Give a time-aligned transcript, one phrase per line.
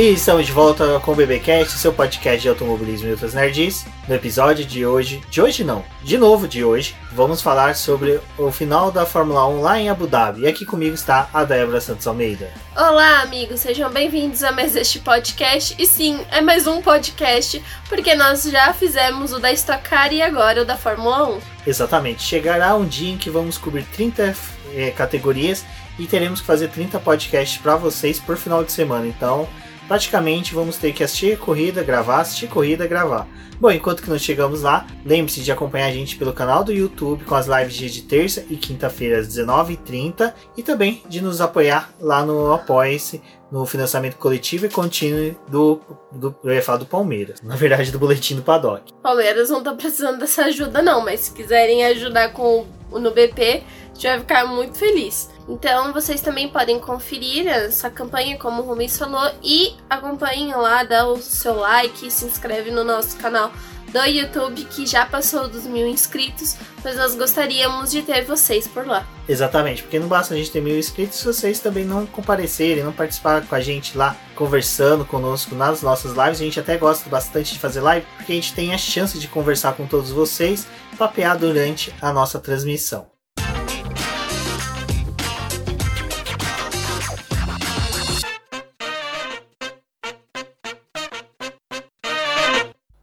[0.00, 3.84] E estamos de volta com o BBcast, seu podcast de automobilismo e outras nerds.
[4.08, 8.50] No episódio de hoje, de hoje não, de novo de hoje, vamos falar sobre o
[8.50, 10.40] final da Fórmula 1 lá em Abu Dhabi.
[10.40, 12.50] E aqui comigo está a Débora Santos Almeida.
[12.74, 15.76] Olá, amigos, sejam bem-vindos a mais este podcast.
[15.78, 20.22] E sim, é mais um podcast, porque nós já fizemos o da Stock Car e
[20.22, 21.40] agora o da Fórmula 1.
[21.66, 24.34] Exatamente, chegará um dia em que vamos cobrir 30
[24.74, 25.62] eh, categorias
[25.98, 29.06] e teremos que fazer 30 podcasts para vocês por final de semana.
[29.06, 29.46] Então,
[29.90, 33.26] praticamente vamos ter que assistir corrida, gravar, assistir corrida, gravar.
[33.58, 37.24] Bom, enquanto que nós chegamos lá, lembre-se de acompanhar a gente pelo canal do YouTube
[37.24, 42.24] com as lives de terça e quinta-feira às 19h30 e também de nos apoiar lá
[42.24, 45.80] no Apoia-se, no financiamento coletivo e contínuo do,
[46.12, 48.92] do, eu ia falar do Palmeiras, na verdade do boletim do Paddock.
[49.02, 53.94] Palmeiras não tá precisando dessa ajuda não, mas se quiserem ajudar com no BP, a
[53.94, 55.30] gente vai ficar muito feliz.
[55.48, 61.06] Então vocês também podem conferir essa campanha, como o Rumi falou, e acompanhem lá, dá
[61.06, 63.52] o seu like, se inscreve no nosso canal
[63.92, 68.86] do YouTube, que já passou dos mil inscritos, mas nós gostaríamos de ter vocês por
[68.86, 69.06] lá.
[69.28, 72.92] Exatamente, porque não basta a gente ter mil inscritos se vocês também não comparecerem, não
[72.92, 76.40] participarem com a gente lá, conversando conosco nas nossas lives.
[76.40, 79.28] A gente até gosta bastante de fazer live, porque a gente tem a chance de
[79.28, 83.09] conversar com todos vocês, papear durante a nossa transmissão.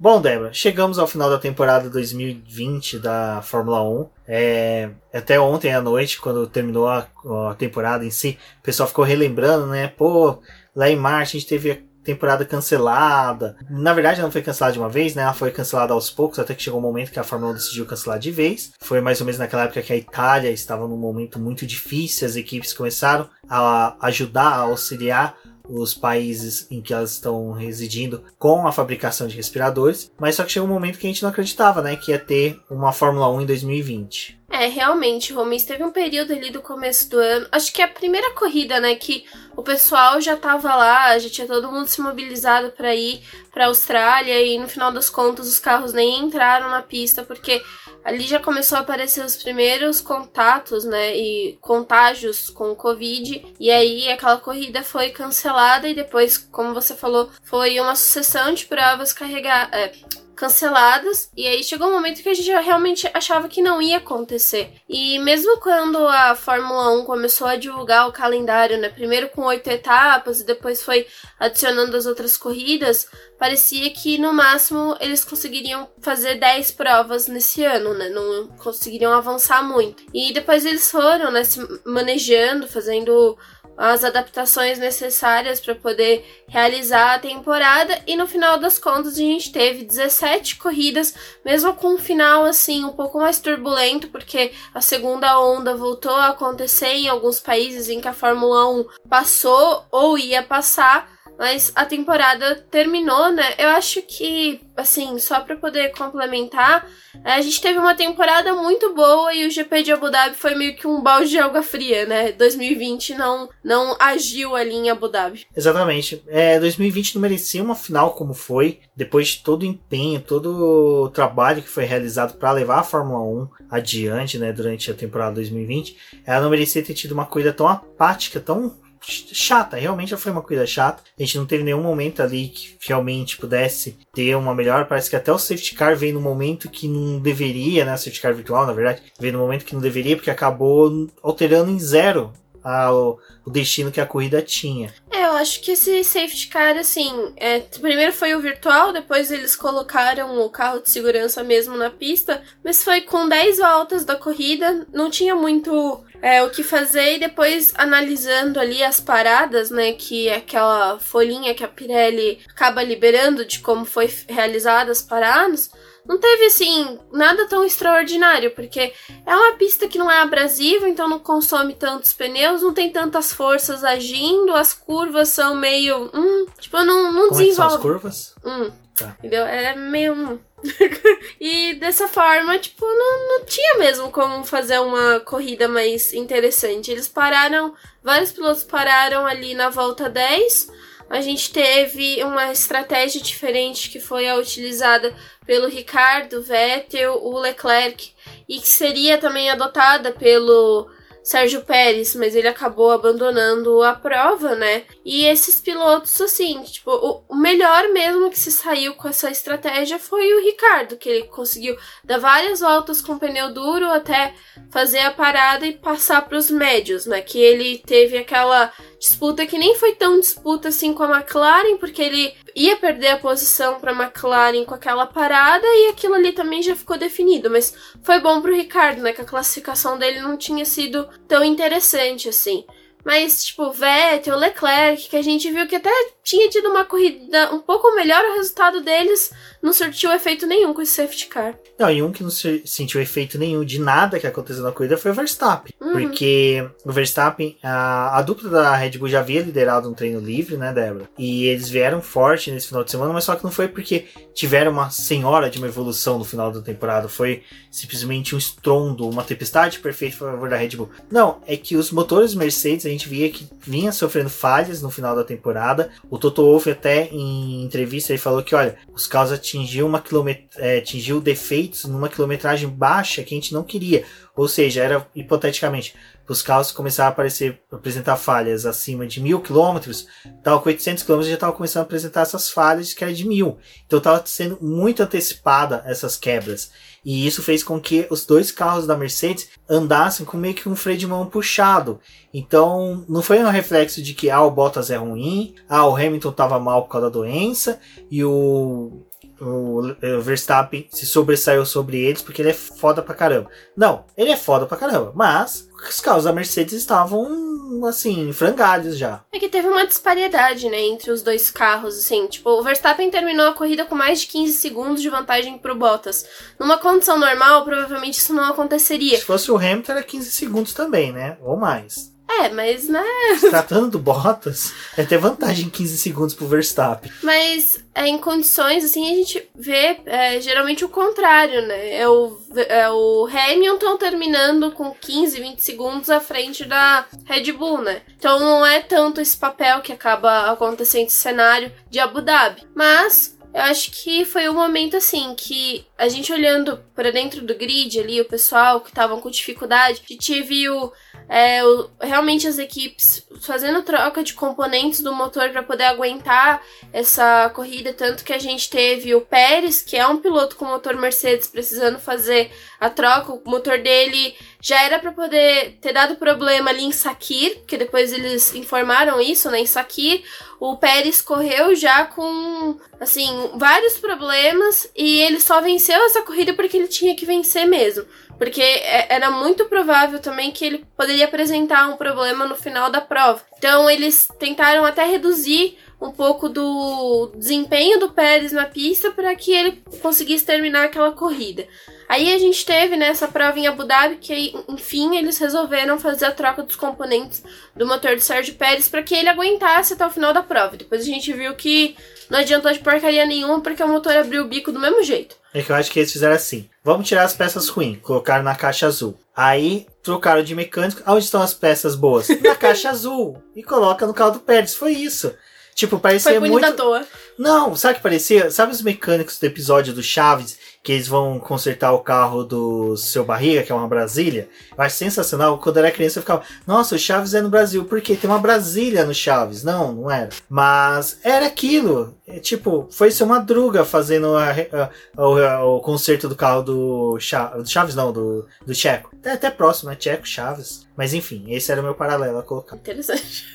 [0.09, 4.09] Bom, Débora, chegamos ao final da temporada 2020 da Fórmula 1.
[4.25, 7.05] É, até ontem à noite, quando terminou a,
[7.49, 9.89] a, temporada em si, o pessoal ficou relembrando, né?
[9.89, 10.41] Pô,
[10.73, 13.57] lá em março a gente teve a temporada cancelada.
[13.69, 15.23] Na verdade, não foi cancelada de uma vez, né?
[15.23, 17.85] Ela foi cancelada aos poucos, até que chegou um momento que a Fórmula 1 decidiu
[17.85, 18.71] cancelar de vez.
[18.79, 22.37] Foi mais ou menos naquela época que a Itália estava num momento muito difícil, as
[22.37, 25.35] equipes começaram a ajudar, a auxiliar
[25.69, 30.51] os países em que elas estão residindo com a fabricação de respiradores, mas só que
[30.51, 33.41] chegou um momento que a gente não acreditava, né, que ia ter uma Fórmula 1
[33.41, 34.39] em 2020.
[34.59, 37.87] É, realmente, Romis teve um período ali do começo do ano, acho que é a
[37.87, 39.23] primeira corrida, né, que
[39.55, 44.41] o pessoal já tava lá, já tinha todo mundo se mobilizado para ir para Austrália
[44.41, 47.63] e no final das contas os carros nem entraram na pista porque
[48.03, 53.69] ali já começou a aparecer os primeiros contatos, né, e contágios com o Covid, e
[53.69, 59.13] aí aquela corrida foi cancelada e depois, como você falou, foi uma sucessão de provas
[59.13, 59.91] carregar, é,
[60.37, 64.71] canceladas, e aí chegou um momento que a gente realmente achava que não ia acontecer.
[64.87, 69.67] E mesmo quando a Fórmula 1 começou a divulgar o calendário, né, primeiro com oito
[69.67, 71.07] etapas e depois foi
[71.39, 77.93] adicionando as outras corridas, parecia que no máximo eles conseguiriam fazer 10 provas nesse ano,
[77.93, 78.09] né?
[78.09, 80.03] Não conseguiriam avançar muito.
[80.13, 83.37] E depois eles foram, né, se manejando, fazendo
[83.77, 89.51] as adaptações necessárias para poder realizar a temporada e no final das contas a gente
[89.51, 91.13] teve 17 corridas,
[91.45, 96.29] mesmo com um final assim um pouco mais turbulento, porque a segunda onda voltou a
[96.29, 101.85] acontecer em alguns países em que a Fórmula 1 passou ou ia passar mas a
[101.85, 103.53] temporada terminou, né?
[103.57, 106.87] Eu acho que, assim, só para poder complementar,
[107.23, 110.55] é, a gente teve uma temporada muito boa e o GP de Abu Dhabi foi
[110.55, 112.31] meio que um balde de água fria, né?
[112.31, 115.45] 2020 não, não agiu ali em Abu Dhabi.
[115.55, 116.23] Exatamente.
[116.27, 121.09] É, 2020 não merecia uma final como foi, depois de todo o empenho, todo o
[121.09, 125.97] trabalho que foi realizado para levar a Fórmula 1 adiante, né, durante a temporada 2020.
[126.25, 130.65] Ela não merecia ter tido uma coisa tão apática, tão chata, realmente foi uma coisa
[130.65, 131.03] chata.
[131.17, 134.85] A gente não teve nenhum momento ali que realmente pudesse ter uma melhor.
[134.85, 137.93] Parece que até o safety car veio no momento que não deveria, né?
[137.93, 141.71] O safety car virtual, na verdade, veio no momento que não deveria, porque acabou alterando
[141.71, 142.33] em zero
[142.67, 144.93] a, o, o, destino que a corrida tinha.
[145.09, 149.55] É, eu acho que esse safety car, assim, é, primeiro foi o virtual, depois eles
[149.55, 154.85] colocaram o carro de segurança mesmo na pista, mas foi com 10 voltas da corrida,
[154.91, 160.27] não tinha muito é, o que fazer e depois analisando ali as paradas, né, que
[160.27, 165.71] é aquela folhinha que a Pirelli acaba liberando de como foi realizadas as paradas,
[166.07, 168.93] não teve assim nada tão extraordinário, porque
[169.25, 173.33] é uma pista que não é abrasiva, então não consome tantos pneus, não tem tantas
[173.33, 177.51] forças agindo, as curvas são meio, hum, tipo, não, não Como desenvolve.
[177.51, 178.35] É são as curvas?
[178.45, 178.71] Hum.
[178.97, 179.15] Tá.
[179.19, 179.45] Entendeu?
[179.45, 180.39] É meio.
[181.39, 186.91] E dessa forma, tipo, não, não tinha mesmo como fazer uma corrida mais interessante.
[186.91, 190.71] Eles pararam, vários pilotos pararam ali na volta 10.
[191.09, 195.15] A gente teve uma estratégia diferente que foi a utilizada
[195.45, 198.13] pelo Ricardo, Vettel, o Leclerc
[198.49, 200.89] e que seria também adotada pelo
[201.27, 204.85] Sérgio Pérez, mas ele acabou abandonando a prova, né?
[205.03, 206.89] E esses pilotos, assim, tipo,
[207.27, 211.77] o, melhor mesmo que se saiu com essa estratégia foi o Ricardo, que ele conseguiu
[212.01, 214.33] dar várias voltas com pneu duro até
[214.69, 217.19] fazer a parada e passar para os médios, né?
[217.19, 222.01] Que ele teve aquela disputa que nem foi tão disputa assim com a McLaren, porque
[222.01, 226.61] ele ia perder a posição para a McLaren com aquela parada e aquilo ali também
[226.61, 227.73] já ficou definido, mas
[228.03, 232.29] foi bom para o Ricardo, né, que a classificação dele não tinha sido tão interessante
[232.29, 232.65] assim.
[233.05, 235.89] Mas, tipo, Vettel, Leclerc, que a gente viu que até
[236.21, 239.31] tinha tido uma corrida um pouco melhor, o resultado deles
[239.67, 241.53] não surtiu efeito nenhum com esse safety car.
[241.77, 245.11] Não, e um que não sentiu efeito nenhum de nada que aconteceu na corrida foi
[245.11, 245.73] o Verstappen.
[245.81, 245.91] Uhum.
[245.91, 250.55] Porque o Verstappen, a, a, dupla da Red Bull já havia liderado um treino livre,
[250.55, 251.09] né, Débora?
[251.17, 254.71] E eles vieram forte nesse final de semana, mas só que não foi porque tiveram
[254.71, 257.09] uma senhora de uma evolução no final da temporada.
[257.09, 260.89] Foi simplesmente um estrondo, uma tempestade perfeita a favor da Red Bull.
[261.11, 265.13] Não, é que os motores Mercedes a gente via que vinha sofrendo falhas no final
[265.15, 265.89] da temporada.
[266.09, 270.47] O Toto Wolff até em entrevista ele falou que, olha, os carros atingiu uma quilomet
[270.57, 274.05] é, atingiu defeitos numa quilometragem baixa que a gente não queria.
[274.35, 275.95] Ou seja, era hipoteticamente,
[276.27, 281.29] os carros começaram a aparecer, apresentar falhas acima de mil quilômetros, estava com 800 quilômetros
[281.29, 283.57] já estava começando a apresentar essas falhas que era de mil.
[283.85, 286.71] Então estava sendo muito antecipada essas quebras.
[287.03, 290.75] E isso fez com que os dois carros da Mercedes andassem com meio que um
[290.75, 292.01] freio de mão puxado.
[292.33, 296.29] Então, não foi um reflexo de que ah, o Bottas é ruim, ah, o Hamilton
[296.29, 297.79] estava mal por causa da doença
[298.11, 299.06] e o
[299.39, 299.81] o
[300.21, 303.49] Verstappen se sobressaiu sobre eles porque ele é foda pra caramba.
[303.75, 309.21] Não, ele é foda pra caramba, mas os carros da Mercedes estavam, assim, frangalhos já.
[309.31, 313.47] É que teve uma disparidade, né, entre os dois carros, assim, tipo, o Verstappen terminou
[313.47, 316.25] a corrida com mais de 15 segundos de vantagem pro Bottas.
[316.59, 319.17] Numa condição normal, provavelmente isso não aconteceria.
[319.17, 322.15] Se fosse o Hamilton, era 15 segundos também, né, ou mais.
[322.29, 323.03] É, mas né.
[323.39, 327.11] Tratando do Bottas, é ter vantagem em 15 segundos pro Verstappen.
[327.23, 331.95] Mas é, em condições, assim, a gente vê é, geralmente o contrário, né?
[331.95, 337.81] É o, é o Hamilton terminando com 15, 20 segundos à frente da Red Bull,
[337.81, 338.01] né?
[338.17, 342.63] Então não é tanto esse papel que acaba acontecendo esse cenário de Abu Dhabi.
[342.75, 347.55] Mas eu acho que foi um momento assim que a gente olhando para dentro do
[347.55, 350.91] grid ali, o pessoal que estavam com dificuldade, a gente viu
[351.29, 351.61] é,
[351.99, 356.61] realmente as equipes fazendo troca de componentes do motor para poder aguentar
[356.93, 360.95] essa corrida, tanto que a gente teve o Pérez, que é um piloto com motor
[360.95, 366.69] Mercedes, precisando fazer a troca, o motor dele já era para poder ter dado problema
[366.69, 370.23] ali em Sakir, que depois eles informaram isso, né, em Sakir,
[370.59, 376.77] o Pérez correu já com, assim, vários problemas e ele só venceu essa corrida porque
[376.77, 378.05] ele tinha que vencer mesmo.
[378.37, 383.01] Porque é, era muito provável também que ele poderia apresentar um problema no final da
[383.01, 383.41] prova.
[383.57, 389.51] Então eles tentaram até reduzir um pouco do desempenho do Pérez na pista para que
[389.51, 391.67] ele conseguisse terminar aquela corrida.
[392.09, 396.25] Aí a gente teve nessa né, prova em Abu Dhabi que, enfim, eles resolveram fazer
[396.25, 397.43] a troca dos componentes
[397.75, 400.77] do motor do Sérgio Pérez para que ele aguentasse até o final da prova.
[400.77, 401.97] Depois a gente viu que
[402.29, 405.35] não adiantou de porcaria nenhuma porque o motor abriu o bico do mesmo jeito.
[405.53, 406.69] É que eu acho que eles fizeram assim.
[406.83, 409.17] Vamos tirar as peças ruins, colocaram na caixa azul.
[409.35, 411.01] Aí trocaram de mecânico.
[411.05, 412.29] Onde estão as peças boas?
[412.41, 413.41] Na caixa azul.
[413.55, 414.73] E coloca no carro do Pérez.
[414.73, 415.33] Foi isso.
[415.77, 416.65] Tipo, parecia Foi muito.
[416.65, 417.05] à toa.
[417.37, 418.49] Não, sabe o que parecia?
[418.49, 423.23] Sabe os mecânicos do episódio do Chaves, que eles vão consertar o carro do seu
[423.23, 424.49] barriga, que é uma Brasília?
[424.75, 425.59] Eu acho sensacional.
[425.59, 428.15] Quando eu era criança, eu ficava, nossa, o Chaves é no Brasil, por quê?
[428.15, 429.63] Tem uma Brasília no Chaves.
[429.63, 430.29] Não, não era.
[430.49, 432.17] Mas era aquilo.
[432.27, 437.19] É, tipo, foi ser uma druga fazendo a, a, a, o conserto do carro do,
[437.19, 439.11] Chaves, do Chaves, não, do, do Checo.
[439.19, 439.97] Até, até próximo, né?
[439.99, 440.87] Checo, Chaves.
[440.97, 442.77] Mas enfim, esse era o meu paralelo a colocar.
[442.77, 443.45] Interessante.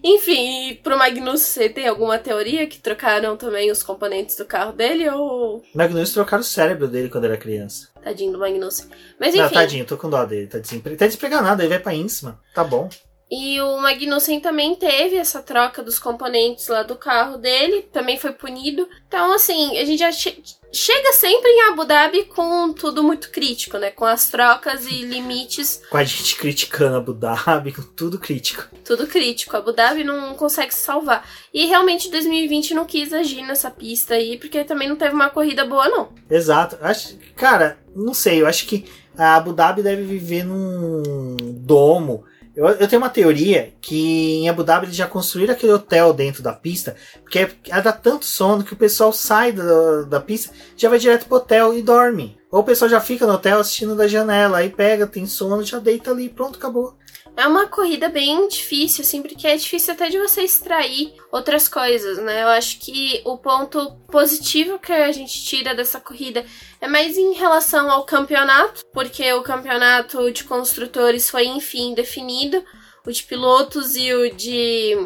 [0.09, 4.73] Enfim, e pro Magnus, você tem alguma teoria que trocaram também os componentes do carro
[4.73, 5.65] dele ou.
[5.75, 7.89] Magnus trocaram o cérebro dele quando era criança.
[8.01, 8.89] Tadinho do Magnus.
[9.19, 9.43] Mas enfim.
[9.43, 10.47] Não, tadinho, tô com dó dele.
[10.47, 10.95] Tá, desempre...
[10.95, 12.41] tá ele vai pra Insma.
[12.55, 12.89] Tá bom.
[13.31, 18.33] E o Magnussen também teve essa troca dos componentes lá do carro dele, também foi
[18.33, 18.89] punido.
[19.09, 20.43] Então, assim, a gente já che
[20.73, 23.91] chega sempre em Abu Dhabi com tudo muito crítico, né?
[23.91, 25.83] Com as trocas e limites.
[25.91, 28.69] Com a gente criticando Abu Dhabi, com tudo crítico.
[28.85, 29.57] Tudo crítico.
[29.57, 31.27] Abu Dhabi não consegue se salvar.
[31.53, 35.65] E realmente 2020 não quis agir nessa pista aí, porque também não teve uma corrida
[35.65, 36.11] boa, não.
[36.31, 36.77] Exato.
[36.81, 38.85] Acho, cara, não sei, eu acho que
[39.17, 42.25] a Abu Dhabi deve viver num domo
[42.57, 46.43] Eu, eu, tenho uma teoria que em Abu Dhabi eles já construíram aquele hotel dentro
[46.43, 50.89] da pista, porque é, dá tanto sono que o pessoal sai da, da pista, já
[50.89, 52.39] vai direto pro hotel e dorme.
[52.51, 55.79] Ou o pessoal já fica no hotel assistindo da janela, aí pega, tem sono, já
[55.79, 56.97] deita ali, pronto, acabou.
[57.37, 62.17] É uma corrida bem difícil, assim, porque é difícil até de você extrair outras coisas,
[62.17, 62.45] né?
[62.45, 66.47] Eu acho que o ponto positivo que a gente tira dessa corrida
[66.81, 72.65] é mais em relação ao campeonato, porque o campeonato de construtores foi, enfim, definido.
[73.07, 74.97] O de pilotos e o de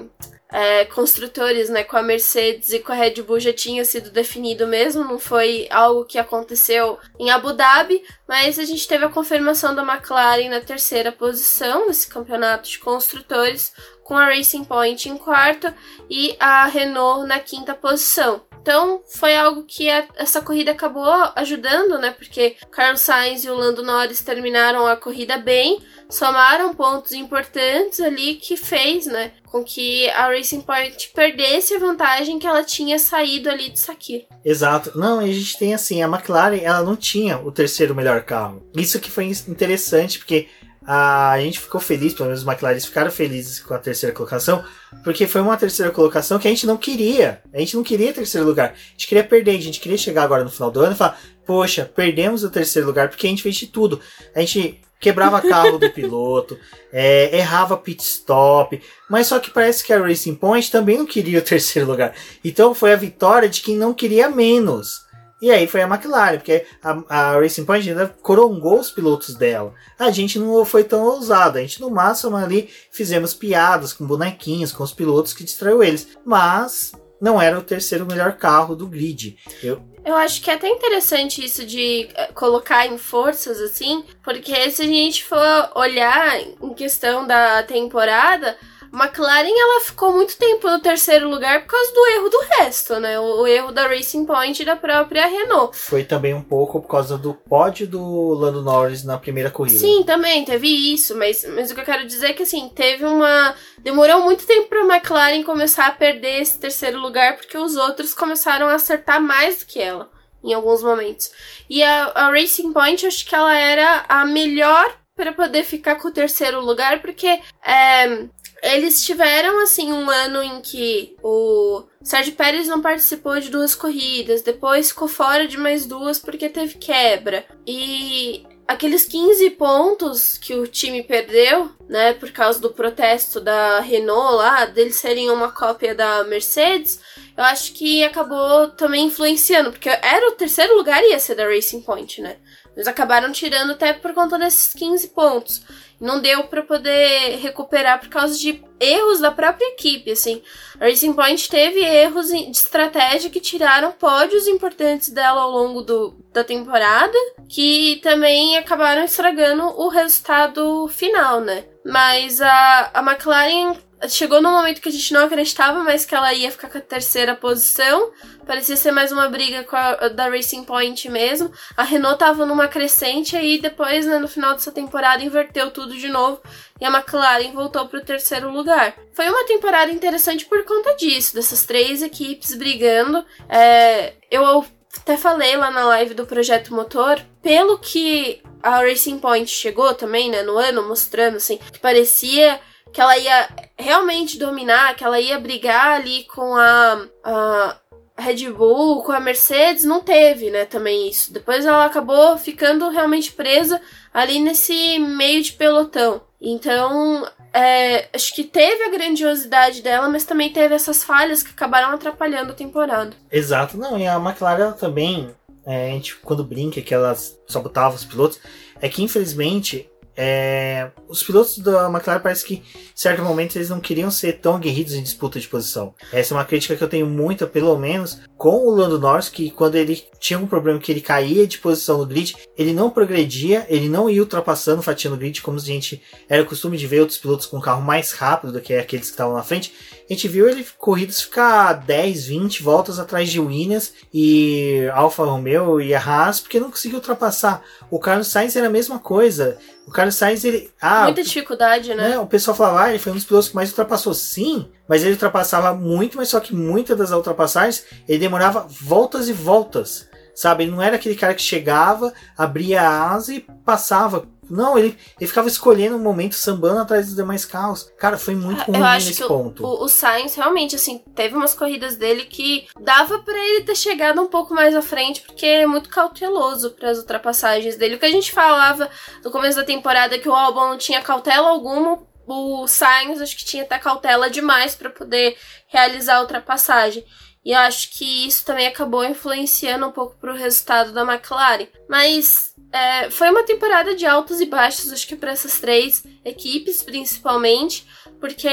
[0.53, 4.67] é, construtores, né, com a Mercedes e com a Red Bull já tinha sido definido
[4.67, 9.75] mesmo, não foi algo que aconteceu em Abu Dhabi, mas a gente teve a confirmação
[9.75, 13.73] da McLaren na terceira posição nesse campeonato de construtores,
[14.05, 15.73] com a Racing Point em quarto
[16.09, 18.43] e a Renault na quinta posição.
[18.63, 22.11] Então foi algo que a, essa corrida acabou ajudando, né?
[22.11, 28.35] Porque Carlos Sainz e o Lando Norris terminaram a corrida bem, somaram pontos importantes ali
[28.35, 29.33] que fez, né?
[29.47, 34.27] Com que a Racing Point perdesse a vantagem que ela tinha saído ali de Sakir.
[34.45, 34.97] Exato.
[34.97, 38.63] Não, a gente tem assim, a McLaren ela não tinha o terceiro melhor carro.
[38.77, 40.49] Isso que foi interessante, porque
[40.87, 44.65] a gente ficou feliz, pelo menos os McLaren ficaram felizes com a terceira colocação,
[45.05, 47.43] porque foi uma terceira colocação que a gente não queria.
[47.53, 48.71] A gente não queria terceiro lugar.
[48.71, 51.21] A gente queria perder, a gente queria chegar agora no final do ano e falar:
[51.47, 54.01] Poxa, perdemos o terceiro lugar porque a gente fez de tudo.
[54.35, 56.59] A gente quebrava carro do piloto,
[56.93, 61.41] é, errava pit stop, mas só que parece que a Racing Point também não queria
[61.41, 62.15] o terceiro lugar.
[62.45, 65.10] Então foi a vitória de quem não queria menos.
[65.41, 69.75] E aí foi a McLaren, porque a, a Racing Point ainda corongou os pilotos dela.
[69.99, 74.73] A gente não foi tão ousado, a gente no máximo ali fizemos piadas com bonequinhos,
[74.73, 76.09] com os pilotos que distraiu eles.
[76.25, 79.37] Mas não era o terceiro melhor carro do grid.
[79.63, 84.71] Eu, eu acho que é até interessante isso de eh, colocar em forças assim, porque
[84.71, 88.57] se a gente for olhar em questão da temporada,
[88.93, 93.19] McLaren ela ficou muito tempo no terceiro lugar por causa do erro do resto, né?
[93.21, 95.77] O, o, erro da Racing Point e da própria Renault.
[95.77, 99.79] Foi também um pouco por causa do pódio do Lando Norris na primeira corrida.
[99.79, 103.05] Sim, também teve isso, mas, mas o que eu quero dizer é que assim, teve
[103.05, 103.55] uma.
[103.79, 108.13] Demorou muito tempo para a McLaren começar a perder esse terceiro lugar porque os outros
[108.13, 110.11] começaram a acertar mais do que ela
[110.43, 111.31] em alguns momentos.
[111.69, 116.09] E a, a Racing Point, acho que ela era a melhor para poder ficar com
[116.09, 118.25] o terceiro lugar, porque é,
[118.63, 124.43] eles tiveram, assim, um ano em que o Sérgio Pérez não participou de duas corridas,
[124.43, 127.45] depois ficou fora de mais duas porque teve quebra.
[127.67, 134.37] E aqueles 15 pontos que o time perdeu, né, por causa do protesto da Renault
[134.37, 137.01] lá, deles serem uma cópia da Mercedes,
[137.37, 141.81] eu acho que acabou também influenciando, porque era o terceiro lugar ia ser da Racing
[141.81, 142.37] Point, né?
[142.81, 145.63] Eles acabaram tirando até por conta desses 15 pontos
[146.01, 150.43] não deu para poder recuperar por causa de erros da própria equipe, assim.
[150.81, 156.15] A Racing Point teve erros de estratégia que tiraram pódios importantes dela ao longo do,
[156.33, 161.65] da temporada, que também acabaram estragando o resultado final, né?
[161.85, 163.77] Mas a, a McLaren
[164.09, 166.81] chegou no momento que a gente não acreditava mais que ela ia ficar com a
[166.81, 168.11] terceira posição.
[168.47, 171.53] Parecia ser mais uma briga com a da Racing Point mesmo.
[171.77, 176.09] A Renault tava numa crescente aí depois, né, no final dessa temporada, inverteu tudo de
[176.09, 176.41] novo
[176.81, 178.95] e a McLaren voltou para o terceiro lugar.
[179.13, 183.25] Foi uma temporada interessante por conta disso, dessas três equipes brigando.
[183.49, 184.65] É, eu
[184.99, 190.31] até falei lá na live do Projeto Motor, pelo que a Racing Point chegou também,
[190.31, 192.61] né, no ano, mostrando assim, que parecia
[192.93, 197.77] que ela ia realmente dominar, que ela ia brigar ali com a, a
[198.19, 201.33] Red Bull, com a Mercedes, não teve, né, também isso.
[201.33, 203.81] Depois ela acabou ficando realmente presa
[204.13, 206.21] ali nesse meio de pelotão.
[206.41, 211.93] Então, é, acho que teve a grandiosidade dela, mas também teve essas falhas que acabaram
[211.93, 213.13] atrapalhando a temporada.
[213.31, 215.35] Exato, não, e a McLaren também,
[215.67, 217.15] é, a gente quando brinca que ela
[217.47, 218.41] sabotava os pilotos,
[218.81, 219.90] é que infelizmente
[220.23, 222.63] é, os pilotos da McLaren parece que, em
[222.95, 225.95] certo momento, eles não queriam ser tão aguerridos em disputa de posição.
[226.13, 229.51] Essa é uma crítica que eu tenho muita, pelo menos, com o Lando Norris, que
[229.51, 233.65] quando ele tinha um problema que ele caía de posição no grid, ele não progredia,
[233.71, 237.17] ele não ia ultrapassando, fatiando o grid, como a gente era costume de ver outros
[237.17, 239.73] pilotos com carro mais rápido do que aqueles que estavam na frente.
[240.09, 245.81] A gente viu ele corridas ficar 10, 20 voltas atrás de Williams e Alfa Romeo
[245.81, 247.63] e a Haas, porque não conseguiu ultrapassar.
[247.91, 249.57] O Carlos Sainz era a mesma coisa.
[249.91, 250.71] O Carlos Sainz, ele.
[250.81, 252.11] Ah, Muita dificuldade, né?
[252.11, 252.19] né?
[252.21, 254.15] O pessoal falava, ah, ele foi um dos pilotos que mais ultrapassou.
[254.15, 259.33] Sim, mas ele ultrapassava muito, mas só que muitas das ultrapassagens ele demorava voltas e
[259.33, 260.09] voltas.
[260.33, 260.63] Sabe?
[260.63, 265.29] Ele não era aquele cara que chegava, abria a asa e passava Não, ele, ele
[265.29, 267.91] ficava escolhendo um momento, sambando atrás dos demais carros.
[267.97, 269.65] Cara, foi muito ruim Eu acho nesse que ponto.
[269.65, 274.21] O, o Sainz realmente, assim, teve umas corridas dele que dava pra ele ter chegado
[274.21, 277.95] um pouco mais à frente, porque é muito cauteloso para as ultrapassagens dele.
[277.95, 278.91] O que a gente falava
[279.25, 283.37] no começo da temporada é que o Albon não tinha cautela alguma, o Sainz acho
[283.37, 287.05] que tinha até cautela demais para poder realizar a ultrapassagem.
[287.45, 291.67] E eu acho que isso também acabou influenciando um pouco pro resultado da McLaren.
[291.89, 296.83] Mas é, foi uma temporada de altos e baixos, acho que para essas três equipes,
[296.83, 297.87] principalmente,
[298.21, 298.49] porque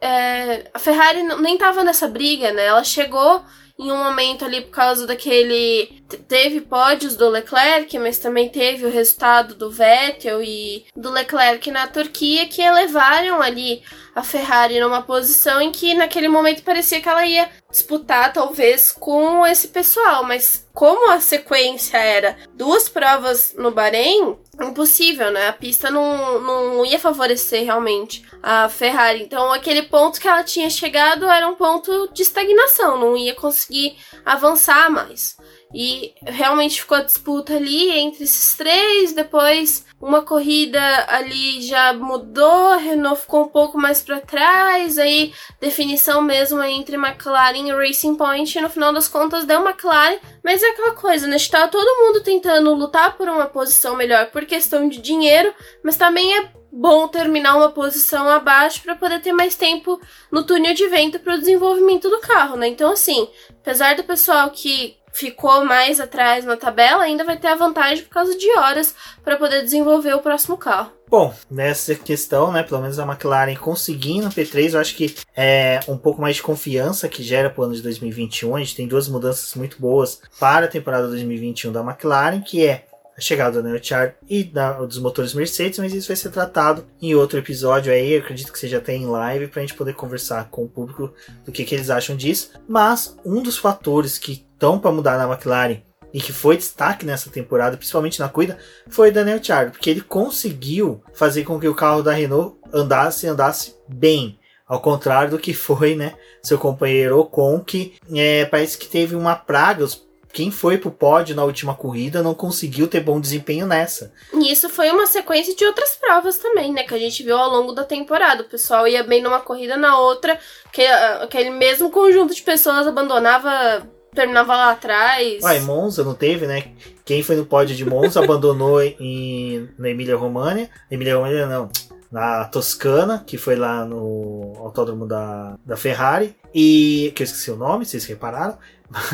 [0.00, 2.66] é, a Ferrari nem tava nessa briga, né?
[2.66, 3.44] Ela chegou
[3.78, 6.02] em um momento ali por causa daquele.
[6.28, 11.86] Teve pódios do Leclerc, mas também teve o resultado do Vettel e do Leclerc na
[11.86, 13.82] Turquia que elevaram ali
[14.14, 19.46] a Ferrari numa posição em que naquele momento parecia que ela ia disputar talvez com
[19.46, 25.48] esse pessoal, mas como a sequência era duas provas no Bahrein, impossível, né?
[25.48, 29.22] A pista não, não ia favorecer realmente a Ferrari.
[29.22, 33.96] Então, aquele ponto que ela tinha chegado era um ponto de estagnação, não ia conseguir
[34.24, 35.36] avançar mais.
[35.72, 39.12] E realmente ficou a disputa ali entre esses três.
[39.12, 44.98] Depois, uma corrida ali já mudou, Renault ficou um pouco mais para trás.
[44.98, 48.56] Aí, definição mesmo entre McLaren e Racing Point.
[48.56, 50.18] E no final das contas, deu McLaren.
[50.42, 51.36] Mas é aquela coisa, né?
[51.36, 56.36] Está todo mundo tentando lutar por uma posição melhor por questão de dinheiro, mas também
[56.36, 60.00] é bom terminar uma posição abaixo para poder ter mais tempo
[60.30, 62.68] no túnel de vento para o desenvolvimento do carro, né?
[62.68, 63.28] Então, assim,
[63.60, 68.10] apesar do pessoal que ficou mais atrás na tabela, ainda vai ter a vantagem por
[68.10, 70.92] causa de horas para poder desenvolver o próximo carro.
[71.08, 75.80] Bom, nessa questão, né, pelo menos a McLaren conseguindo o P3, eu acho que é
[75.88, 78.54] um pouco mais de confiança que gera para o ano de 2021.
[78.54, 82.84] A gente tem duas mudanças muito boas para a temporada 2021 da McLaren, que é
[83.20, 87.14] a chegada do Neochar e da, dos motores Mercedes, mas isso vai ser tratado em
[87.14, 90.64] outro episódio aí, acredito que seja até em live, para a gente poder conversar com
[90.64, 91.12] o público
[91.44, 92.52] do que, que eles acham disso.
[92.66, 95.82] Mas um dos fatores que estão para mudar na McLaren
[96.14, 101.02] e que foi destaque nessa temporada, principalmente na corrida, foi Daniel Ricciardo, porque ele conseguiu
[101.12, 104.38] fazer com que o carro da Renault andasse andasse bem.
[104.66, 109.34] Ao contrário do que foi, né, seu companheiro Ocon, que é, parece que teve uma
[109.34, 109.84] praga.
[110.32, 114.12] Quem foi pro pódio na última corrida não conseguiu ter bom desempenho nessa.
[114.32, 116.84] E isso foi uma sequência de outras provas também, né?
[116.84, 118.42] Que a gente viu ao longo da temporada.
[118.42, 120.38] O pessoal ia bem numa corrida, na outra,
[120.72, 125.42] que aquele mesmo conjunto de pessoas abandonava terminava lá atrás.
[125.42, 126.64] Ué, Monza não teve, né?
[127.04, 130.68] Quem foi no pódio de Monza abandonou em, na Emília România.
[130.90, 131.68] Emília România não.
[132.10, 136.34] Na Toscana, que foi lá no autódromo da, da Ferrari.
[136.52, 137.12] E.
[137.14, 138.58] que eu esqueci o nome, vocês repararam.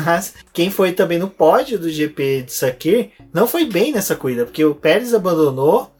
[0.03, 4.45] Mas quem foi também no pódio do GP de Sakir não foi bem nessa corrida,
[4.45, 5.91] porque o Pérez abandonou,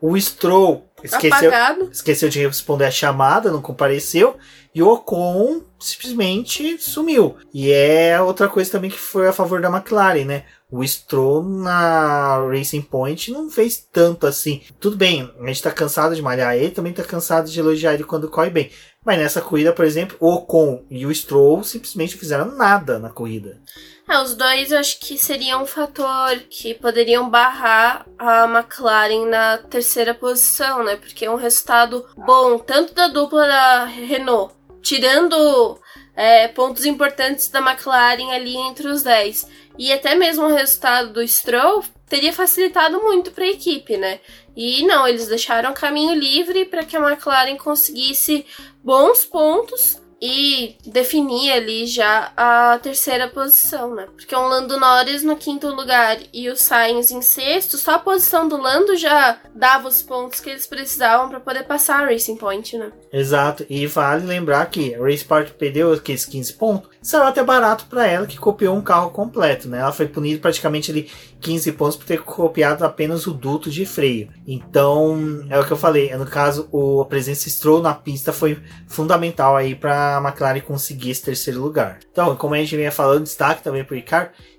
[0.00, 1.88] o Stroll esqueceu, Apagado.
[1.92, 4.36] esqueceu de responder a chamada, não compareceu,
[4.74, 7.36] e o Ocon simplesmente sumiu.
[7.52, 10.44] E é outra coisa também que foi a favor da McLaren, né?
[10.70, 14.62] O Stroll na Racing Point não fez tanto assim.
[14.80, 18.02] Tudo bem, a gente tá cansado de malhar ele, também tá cansado de elogiar ele
[18.02, 18.70] quando corre bem.
[19.04, 23.60] Mas nessa corrida, por exemplo, o Ocon e o Stroll simplesmente fizeram nada na corrida.
[24.08, 29.58] É, os dois eu acho que seria um fator que poderiam barrar a McLaren na
[29.58, 30.96] terceira posição, né?
[30.96, 35.80] Porque é um resultado bom, tanto da dupla da Renault, tirando
[36.14, 39.48] é, pontos importantes da McLaren ali entre os 10.
[39.78, 44.20] E até mesmo o resultado do Stroll teria facilitado muito para a equipe, né?
[44.54, 48.46] E não, eles deixaram caminho livre para que a McLaren conseguisse
[48.84, 54.06] bons pontos e definir ali já a terceira posição, né?
[54.16, 58.48] Porque o Lando Norris no quinto lugar e o Sainz em sexto, só a posição
[58.48, 62.78] do Lando já dava os pontos que eles precisavam para poder passar a Racing Point,
[62.78, 62.90] né?
[63.12, 67.84] Exato, e vale lembrar que a Race Park perdeu aqueles 15 pontos, será até barato
[67.84, 69.78] para ela que copiou um carro completo, né?
[69.78, 74.30] Ela foi punida praticamente ali 15 pontos por ter copiado apenas o duto de freio.
[74.46, 78.58] Então, é o que eu falei, no caso, o, a presença Stroll na pista foi
[78.88, 81.98] fundamental aí para a McLaren conseguir esse terceiro lugar.
[82.10, 84.02] Então, como a gente vinha falando, destaque também para o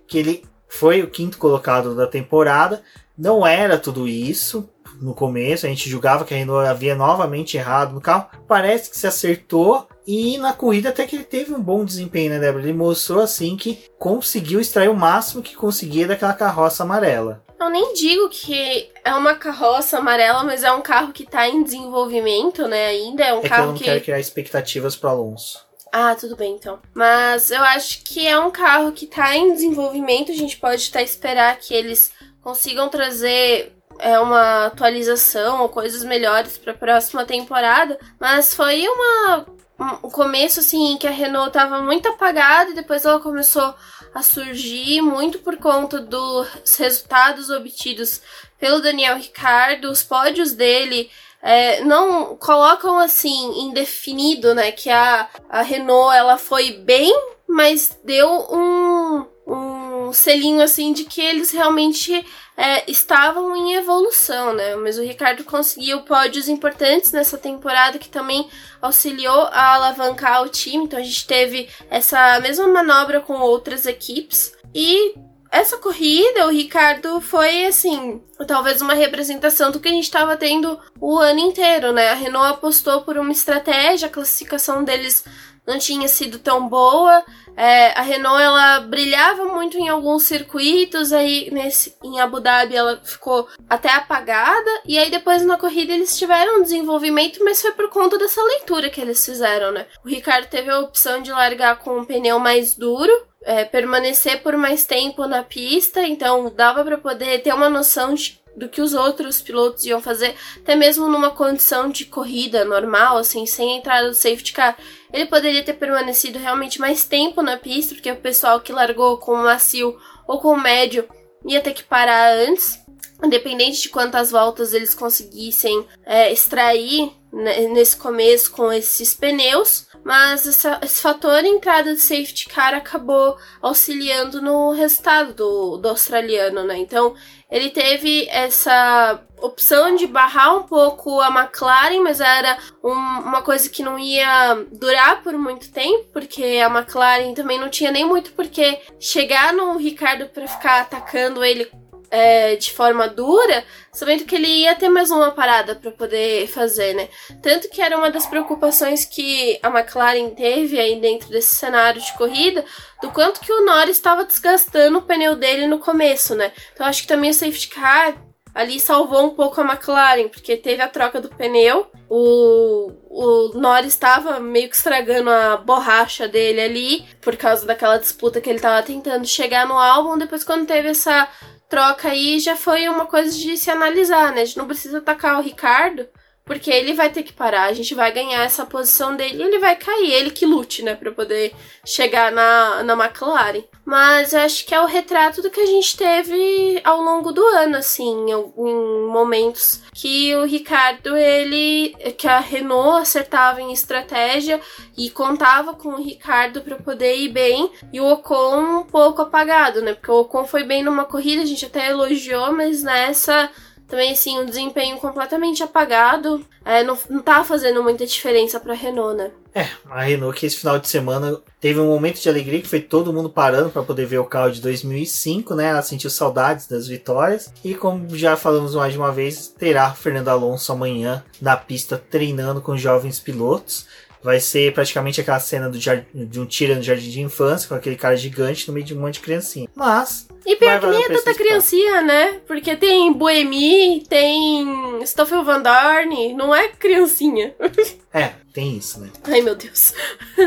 [0.07, 2.83] que ele foi o quinto colocado da temporada,
[3.17, 4.69] não era tudo isso,
[5.01, 8.27] no começo, a gente julgava que a Renault havia novamente errado no carro.
[8.47, 12.39] Parece que se acertou e na corrida até que ele teve um bom desempenho, né,
[12.39, 12.63] Débora?
[12.63, 17.43] Ele mostrou assim que conseguiu extrair o máximo que conseguia daquela carroça amarela.
[17.59, 21.63] Eu nem digo que é uma carroça amarela, mas é um carro que tá em
[21.63, 22.87] desenvolvimento, né?
[22.87, 25.65] Ainda é um é carro que eu não quero criar expectativas para Alonso.
[25.91, 26.79] Ah, tudo bem então.
[26.93, 30.31] Mas eu acho que é um carro que tá em desenvolvimento.
[30.31, 36.57] A gente pode estar esperar que eles consigam trazer é uma atualização ou coisas melhores
[36.57, 39.45] para a próxima temporada, mas foi uma
[39.77, 43.75] um começo assim que a Renault estava muito apagada e depois ela começou
[44.13, 48.21] a surgir muito por conta dos resultados obtidos
[48.57, 51.09] pelo Daniel Ricardo, os pódios dele
[51.41, 57.13] é, não colocam assim indefinido, né, que a, a Renault ela foi bem,
[57.47, 62.25] mas deu um, um selinho assim de que eles realmente
[62.57, 64.75] é, estavam em evolução, né?
[64.75, 68.49] Mas o Ricardo conseguiu pódios importantes nessa temporada que também
[68.81, 70.85] auxiliou a alavancar o time.
[70.85, 75.15] Então a gente teve essa mesma manobra com outras equipes e
[75.51, 80.77] essa corrida, o Ricardo foi assim, talvez uma representação do que a gente estava tendo
[80.99, 82.09] o ano inteiro, né?
[82.09, 85.23] A Renault apostou por uma estratégia, a classificação deles
[85.65, 87.23] não tinha sido tão boa.
[87.57, 92.99] É, a Renault ela brilhava muito em alguns circuitos, aí nesse, em Abu Dhabi ela
[93.01, 97.89] ficou até apagada, e aí depois na corrida eles tiveram um desenvolvimento, mas foi por
[97.89, 99.85] conta dessa leitura que eles fizeram, né?
[100.03, 104.57] O Ricardo teve a opção de largar com um pneu mais duro, é, permanecer por
[104.57, 108.93] mais tempo na pista, então dava para poder ter uma noção de do que os
[108.93, 114.09] outros pilotos iam fazer, até mesmo numa condição de corrida normal, assim, sem a entrada
[114.09, 114.77] do safety car.
[115.11, 119.33] Ele poderia ter permanecido realmente mais tempo na pista, porque o pessoal que largou com
[119.33, 121.07] o macio ou com o médio
[121.45, 122.79] ia ter que parar antes,
[123.23, 130.47] independente de quantas voltas eles conseguissem é, extrair né, nesse começo com esses pneus, mas
[130.47, 136.77] essa, esse fator entrada de safety car acabou auxiliando no resultado do, do australiano, né?
[136.77, 137.15] Então
[137.49, 143.69] ele teve essa opção de barrar um pouco a McLaren, mas era um, uma coisa
[143.69, 148.31] que não ia durar por muito tempo, porque a McLaren também não tinha nem muito
[148.31, 151.69] porque chegar no Ricardo para ficar atacando ele
[152.09, 156.93] é, de forma dura, sabendo que ele ia ter mais uma parada para poder fazer,
[156.93, 157.09] né?
[157.41, 162.13] Tanto que era uma das preocupações que a McLaren teve aí dentro desse cenário de
[162.13, 162.63] corrida,
[163.01, 166.51] do quanto que o Norris estava desgastando o pneu dele no começo, né?
[166.73, 168.15] Então acho que também o safety car
[168.55, 173.93] ali salvou um pouco a McLaren, porque teve a troca do pneu, o, o Norris
[173.93, 178.81] estava meio que estragando a borracha dele ali, por causa daquela disputa que ele estava
[178.81, 181.27] tentando chegar no álbum, depois quando teve essa
[181.69, 184.41] troca aí já foi uma coisa de se analisar, né?
[184.41, 186.07] A gente não precisa atacar o Ricardo,
[186.45, 187.63] porque ele vai ter que parar.
[187.63, 190.13] A gente vai ganhar essa posição dele e ele vai cair.
[190.13, 190.93] Ele que lute, né?
[190.93, 191.53] Pra poder
[191.83, 193.63] chegar na, na McLaren.
[193.83, 197.43] Mas eu acho que é o retrato do que a gente teve ao longo do
[197.43, 201.95] ano, assim, em momentos que o Ricardo, ele.
[202.17, 204.61] que a Renault acertava em estratégia
[204.95, 207.71] e contava com o Ricardo para poder ir bem.
[207.91, 209.93] E o Ocon um pouco apagado, né?
[209.93, 213.49] Porque o Ocon foi bem numa corrida, a gente até elogiou, mas nessa
[213.87, 216.45] também, assim, um desempenho completamente apagado.
[216.63, 219.31] É, não, não tá fazendo muita diferença pra Renault, né?
[219.53, 222.81] É, a Renault que esse final de semana teve um momento de alegria que foi
[222.81, 225.67] todo mundo parando para poder ver o carro de 2005, né?
[225.67, 227.53] Ela sentiu saudades das vitórias.
[227.63, 232.61] E como já falamos mais de uma vez, terá Fernando Alonso amanhã na pista treinando
[232.61, 233.87] com jovens pilotos.
[234.25, 237.95] Vai ser praticamente aquela cena do de um tira no jardim de infância, com aquele
[237.95, 239.69] cara gigante no meio de um monte de criancinha.
[239.75, 240.27] Mas.
[240.43, 242.39] E pior que nem é tanta criancinha, né?
[242.47, 247.53] Porque tem Boemi, tem Stoffel Van Dorn, não é criancinha.
[248.11, 249.11] é, tem isso, né?
[249.25, 249.93] Ai meu Deus.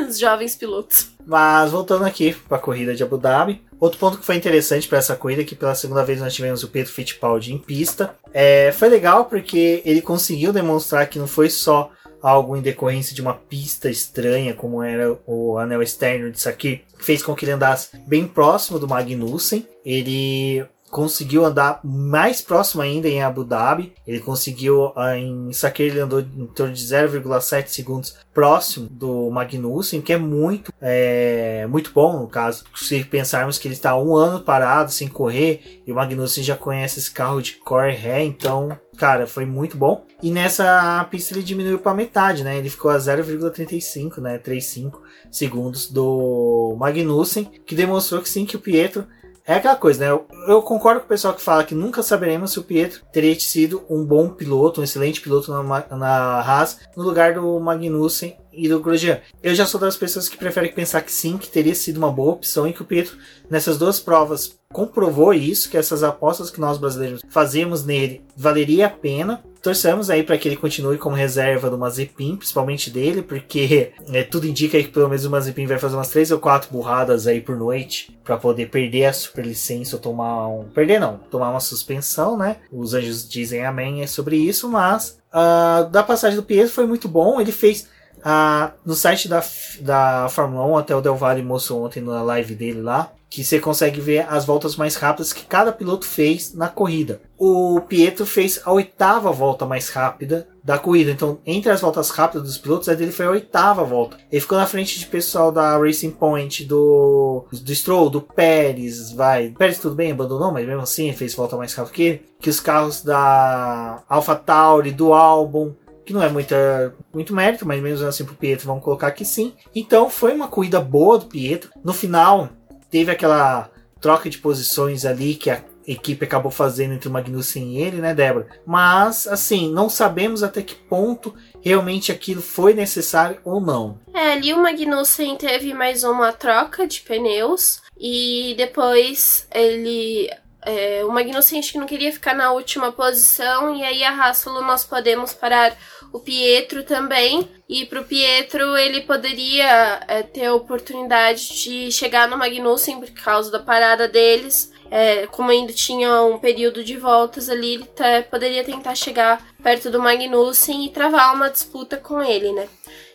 [0.08, 1.10] Os jovens pilotos.
[1.24, 4.98] Mas voltando aqui para a corrida de Abu Dhabi, outro ponto que foi interessante para
[4.98, 8.16] essa corrida é que pela segunda vez nós tivemos o Pedro Fittipaldi em pista.
[8.32, 13.22] É, foi legal porque ele conseguiu demonstrar que não foi só algo em decorrência de
[13.22, 17.96] uma pista estranha, como era o anel externo de Sakir, fez com que ele andasse
[18.06, 19.66] bem próximo do Magnussen.
[19.84, 23.92] Ele conseguiu andar mais próximo ainda em Abu Dhabi.
[24.06, 30.00] Ele conseguiu, ah, em Sakir, ele andou em torno de 0,7 segundos próximo do Magnussen,
[30.00, 32.64] que é muito, é, muito bom no caso.
[32.74, 36.98] Se pensarmos que ele está um ano parado sem correr e o Magnussen já conhece
[36.98, 40.06] esse carro de core ré, então, cara, foi muito bom.
[40.22, 42.56] E nessa pista ele diminuiu para metade, né?
[42.56, 44.38] Ele ficou a 0,35, né?
[44.38, 49.06] 35 segundos do Magnussen, que demonstrou que sim, que o Pietro
[49.48, 50.20] é aquela coisa, né?
[50.46, 53.82] Eu, concordo com o pessoal que fala que nunca saberemos se o Pietro teria sido
[53.88, 58.78] um bom piloto, um excelente piloto na, na Haas, no lugar do Magnussen e do
[58.78, 59.20] Grosjean.
[59.42, 62.32] Eu já sou das pessoas que preferem pensar que sim, que teria sido uma boa
[62.32, 63.16] opção e que o Pietro,
[63.48, 68.90] nessas duas provas, comprovou isso, que essas apostas que nós brasileiros fazemos nele valeria a
[68.90, 69.42] pena.
[69.62, 74.46] Torçamos aí para que ele continue como reserva do Mazepin, principalmente dele, porque é, tudo
[74.46, 77.56] indica que pelo menos o Mazepin vai fazer umas três ou quatro burradas aí por
[77.56, 80.64] noite para poder perder a superlicença ou tomar um.
[80.64, 82.56] Perder não, tomar uma suspensão, né?
[82.72, 87.08] Os anjos dizem amém é sobre isso, mas uh, da passagem do Pietro foi muito
[87.08, 87.40] bom.
[87.40, 87.88] Ele fez.
[88.18, 89.40] Uh, no site da,
[89.80, 93.60] da Fórmula 1, até o Del Valle mostrou ontem na live dele lá, que você
[93.60, 97.20] consegue ver as voltas mais rápidas que cada piloto fez na corrida.
[97.36, 101.10] O Pietro fez a oitava volta mais rápida da corrida.
[101.10, 104.16] Então, entre as voltas rápidas dos pilotos, a dele foi a oitava volta.
[104.30, 109.50] Ele ficou na frente de pessoal da Racing Point, do, do Stroll, do Pérez, vai.
[109.50, 112.28] Pérez tudo bem, abandonou, mas mesmo assim fez volta mais rápido que ele.
[112.40, 115.74] Que os carros da Alpha Tauri, do Albon,
[116.08, 119.52] que não é muita, muito mérito, mas mesmo assim pro Pietro vamos colocar que sim.
[119.74, 121.70] Então foi uma corrida boa do Pietro.
[121.84, 122.48] No final,
[122.90, 123.70] teve aquela
[124.00, 128.14] troca de posições ali que a equipe acabou fazendo entre o Magnussen e ele, né,
[128.14, 128.46] Débora?
[128.66, 133.98] Mas, assim, não sabemos até que ponto realmente aquilo foi necessário ou não.
[134.12, 140.30] É, ali o Magnussen teve mais uma troca de pneus e depois ele.
[140.62, 144.44] É, o Magnussen acho que não queria ficar na última posição e aí a Haas
[144.44, 145.74] falou: nós podemos parar
[146.12, 147.48] o Pietro também.
[147.68, 153.50] E pro Pietro ele poderia é, ter a oportunidade de chegar no Magnussen por causa
[153.50, 154.72] da parada deles.
[154.90, 159.90] É, como ainda tinha um período de voltas ali, ele tá, poderia tentar chegar perto
[159.90, 162.68] do Magnussen e travar uma disputa com ele, né?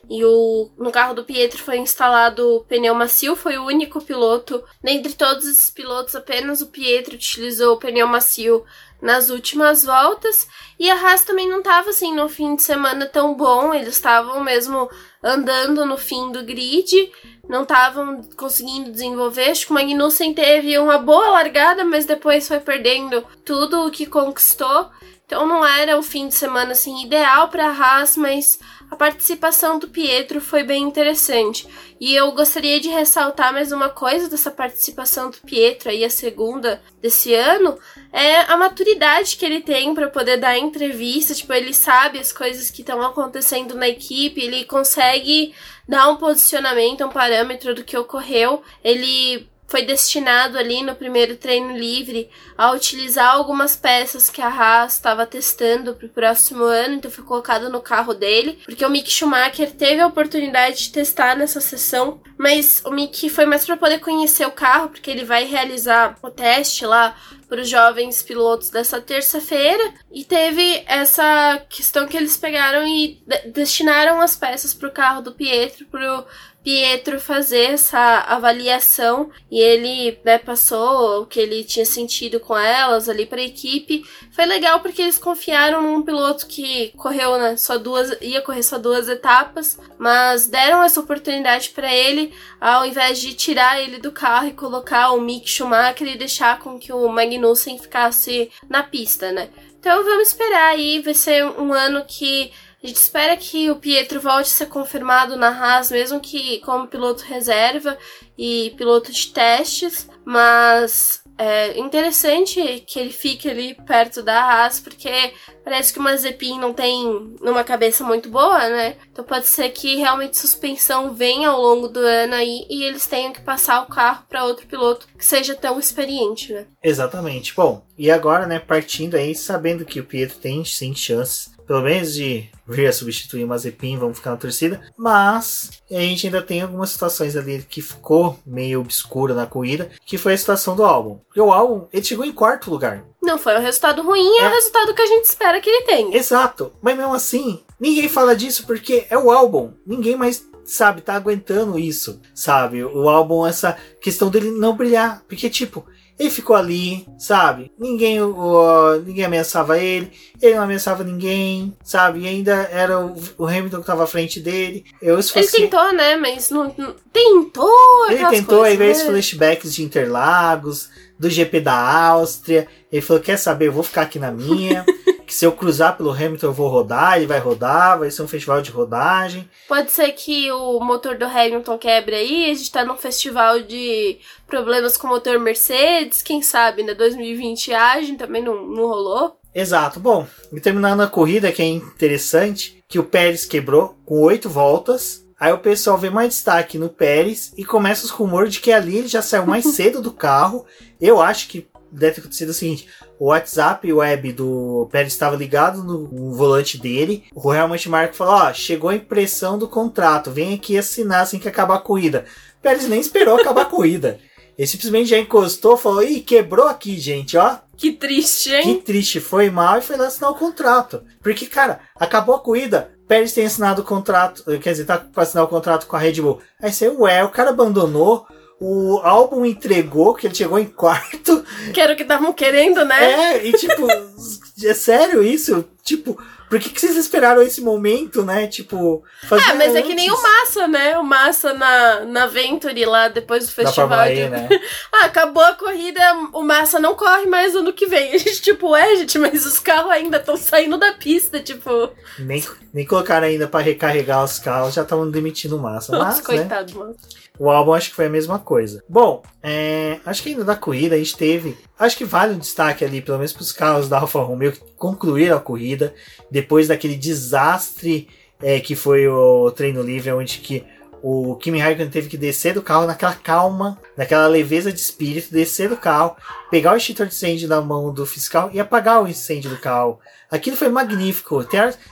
[0.10, 4.64] E o, no carro do Pietro foi instalado o pneu macio, foi o único piloto.
[4.84, 8.66] Dentre todos esses pilotos, apenas o Pietro utilizou o pneu macio
[9.04, 10.48] nas últimas voltas.
[10.80, 14.42] E a Haas também não estava assim no fim de semana tão bom, eles estavam
[14.42, 14.90] mesmo
[15.22, 17.12] andando no fim do grid,
[17.48, 19.50] não estavam conseguindo desenvolver.
[19.50, 24.06] Acho que o Magnussen teve uma boa largada, mas depois foi perdendo tudo o que
[24.06, 24.90] conquistou.
[25.26, 28.60] Então não era o fim de semana assim ideal para a Haas, mas
[28.94, 31.68] a participação do Pietro foi bem interessante.
[32.00, 36.80] E eu gostaria de ressaltar mais uma coisa dessa participação do Pietro aí, a segunda
[37.02, 37.78] desse ano,
[38.12, 41.34] é a maturidade que ele tem para poder dar entrevista.
[41.34, 45.56] Tipo, ele sabe as coisas que estão acontecendo na equipe, ele consegue
[45.90, 48.62] dar um posicionamento, um parâmetro do que ocorreu.
[48.84, 54.94] Ele foi destinado ali no primeiro treino livre a utilizar algumas peças que a Haas
[54.94, 59.12] estava testando para o próximo ano, então foi colocado no carro dele, porque o Mick
[59.12, 64.00] Schumacher teve a oportunidade de testar nessa sessão, mas o Mick foi mais para poder
[64.00, 67.16] conhecer o carro, porque ele vai realizar o teste lá
[67.50, 69.94] para os jovens pilotos dessa terça-feira.
[70.12, 75.22] E teve essa questão que eles pegaram e de destinaram as peças para o carro
[75.22, 76.26] do Pietro, para
[76.64, 83.10] Pietro fazer essa avaliação e ele né, passou o que ele tinha sentido com elas
[83.10, 84.06] ali para a equipe.
[84.32, 88.78] Foi legal porque eles confiaram num piloto que correu né, só duas, ia correr só
[88.78, 94.48] duas etapas, mas deram essa oportunidade para ele ao invés de tirar ele do carro
[94.48, 99.50] e colocar o Mick Schumacher e deixar com que o Magnussen ficasse na pista, né?
[99.80, 104.20] Então vamos esperar aí, vai ser um ano que a gente espera que o Pietro
[104.20, 107.98] volte a ser confirmado na Haas, mesmo que como piloto reserva
[108.38, 115.34] e piloto de testes, mas é interessante que ele fique ali perto da Haas, porque
[115.64, 118.96] parece que o Mazepin não tem uma cabeça muito boa, né?
[119.12, 123.32] Então pode ser que realmente suspensão venha ao longo do ano aí e eles tenham
[123.32, 126.66] que passar o carro para outro piloto que seja tão experiente, né?
[126.84, 127.56] Exatamente.
[127.56, 132.14] Bom, e agora, né, partindo aí, sabendo que o Pietro tem sim chances pelo menos
[132.14, 134.82] de vir a substituir o Mazepin, vamos ficar na torcida.
[134.98, 140.18] Mas a gente ainda tem algumas situações ali que ficou meio obscura na corrida, que
[140.18, 141.20] foi a situação do álbum.
[141.28, 143.04] Porque o álbum, ele chegou em quarto lugar.
[143.22, 145.86] Não foi um resultado ruim, é, é o resultado que a gente espera que ele
[145.86, 146.18] tenha.
[146.18, 146.74] Exato.
[146.82, 149.74] Mas mesmo assim, ninguém fala disso porque é o álbum.
[149.86, 152.84] Ninguém mais sabe, tá aguentando isso, sabe?
[152.84, 155.24] O álbum, essa questão dele não brilhar.
[155.28, 155.86] Porque, tipo,
[156.18, 157.72] ele ficou ali, sabe?
[157.78, 160.12] Ninguém, uh, ninguém ameaçava ele,
[160.42, 162.22] ele não ameaçava ninguém, sabe?
[162.22, 164.86] E ainda era o, o Hamilton que estava à frente dele.
[165.02, 166.16] Eu Ele tentou, né?
[166.16, 168.08] Mas não, não tentou.
[168.10, 168.96] Ele tentou, coisas, aí veio né?
[168.96, 170.90] os flashbacks de Interlagos,
[171.20, 171.74] do GP da
[172.08, 172.68] Áustria.
[172.92, 173.68] Ele falou: Quer saber?
[173.68, 174.86] Eu vou ficar aqui na minha.
[175.34, 178.28] que se eu cruzar pelo Hamilton eu vou rodar, ele vai rodar, vai ser um
[178.28, 179.50] festival de rodagem.
[179.68, 184.20] Pode ser que o motor do Hamilton quebre aí, a gente tá num festival de
[184.46, 186.94] problemas com o motor Mercedes, quem sabe, né?
[186.94, 189.40] 2020 agem também não, não rolou.
[189.56, 190.00] Exato.
[190.00, 195.24] Bom, e terminando a corrida, que é interessante, que o Pérez quebrou com oito voltas.
[195.40, 198.98] Aí o pessoal vê mais destaque no Pérez e começa os rumores de que ali
[199.00, 200.64] ele já saiu mais cedo do carro.
[201.02, 202.88] Eu acho que deve ter acontecido o seguinte:
[203.20, 207.24] o WhatsApp web do Pérez estava ligado no, no, volante dele.
[207.34, 211.48] O Helmut Marko falou: Ó, chegou a impressão do contrato, vem aqui assinar assim que
[211.48, 212.26] acabar a corrida.
[212.62, 214.20] Pérez nem esperou acabar a corrida.
[214.58, 217.58] Ele simplesmente já encostou, falou: Ih, quebrou aqui, gente, ó.
[217.76, 218.64] Que triste, hein?
[218.64, 221.04] Que triste, foi mal e foi lá assinar o contrato.
[221.22, 225.44] Porque, cara, acabou a corrida, Pérez tem assinado o contrato, quer dizer, tá para assinar
[225.44, 226.40] o contrato com a Red Bull.
[226.62, 228.26] Aí você, ué, o cara abandonou,
[228.66, 231.44] o álbum entregou, que ele chegou em quarto.
[231.74, 233.34] Que era o que estavam querendo, né?
[233.36, 233.86] É, e tipo,
[234.64, 235.66] é sério isso?
[235.84, 236.18] Tipo,
[236.50, 238.48] por que, que vocês esperaram esse momento, né?
[238.48, 239.44] Tipo, fazer.
[239.50, 239.76] Ah, mas antes?
[239.76, 240.98] é que nem o Massa, né?
[240.98, 244.08] O Massa na, na Venturi lá depois do festival.
[244.08, 244.30] De...
[244.30, 244.48] né?
[244.94, 246.00] ah, acabou a corrida,
[246.32, 248.14] o Massa não corre mais ano que vem.
[248.16, 251.90] A gente, tipo, é, gente, mas os carros ainda estão saindo da pista, tipo.
[252.18, 252.42] Nem,
[252.74, 255.92] nem colocaram ainda para recarregar os carros, já estavam demitindo o Massa.
[255.92, 256.80] Nossa, mas, coitado, né?
[256.80, 256.96] mano.
[257.40, 258.84] O álbum acho que foi a mesma coisa.
[258.88, 261.58] Bom, é, acho que ainda da corrida a gente teve.
[261.78, 264.62] Acho que vale um destaque ali, pelo menos para os carros da Alfa Romeo que
[264.78, 265.94] concluíram a corrida
[266.30, 268.08] depois daquele desastre
[268.42, 270.64] é, que foi o treino livre, onde que
[271.02, 275.68] o Kimi Raikkonen teve que descer do carro naquela calma, naquela leveza de espírito, descer
[275.68, 276.16] do carro,
[276.50, 280.00] pegar o extintor de incêndio na mão do fiscal e apagar o incêndio do carro.
[280.32, 281.44] Aquilo foi magnífico.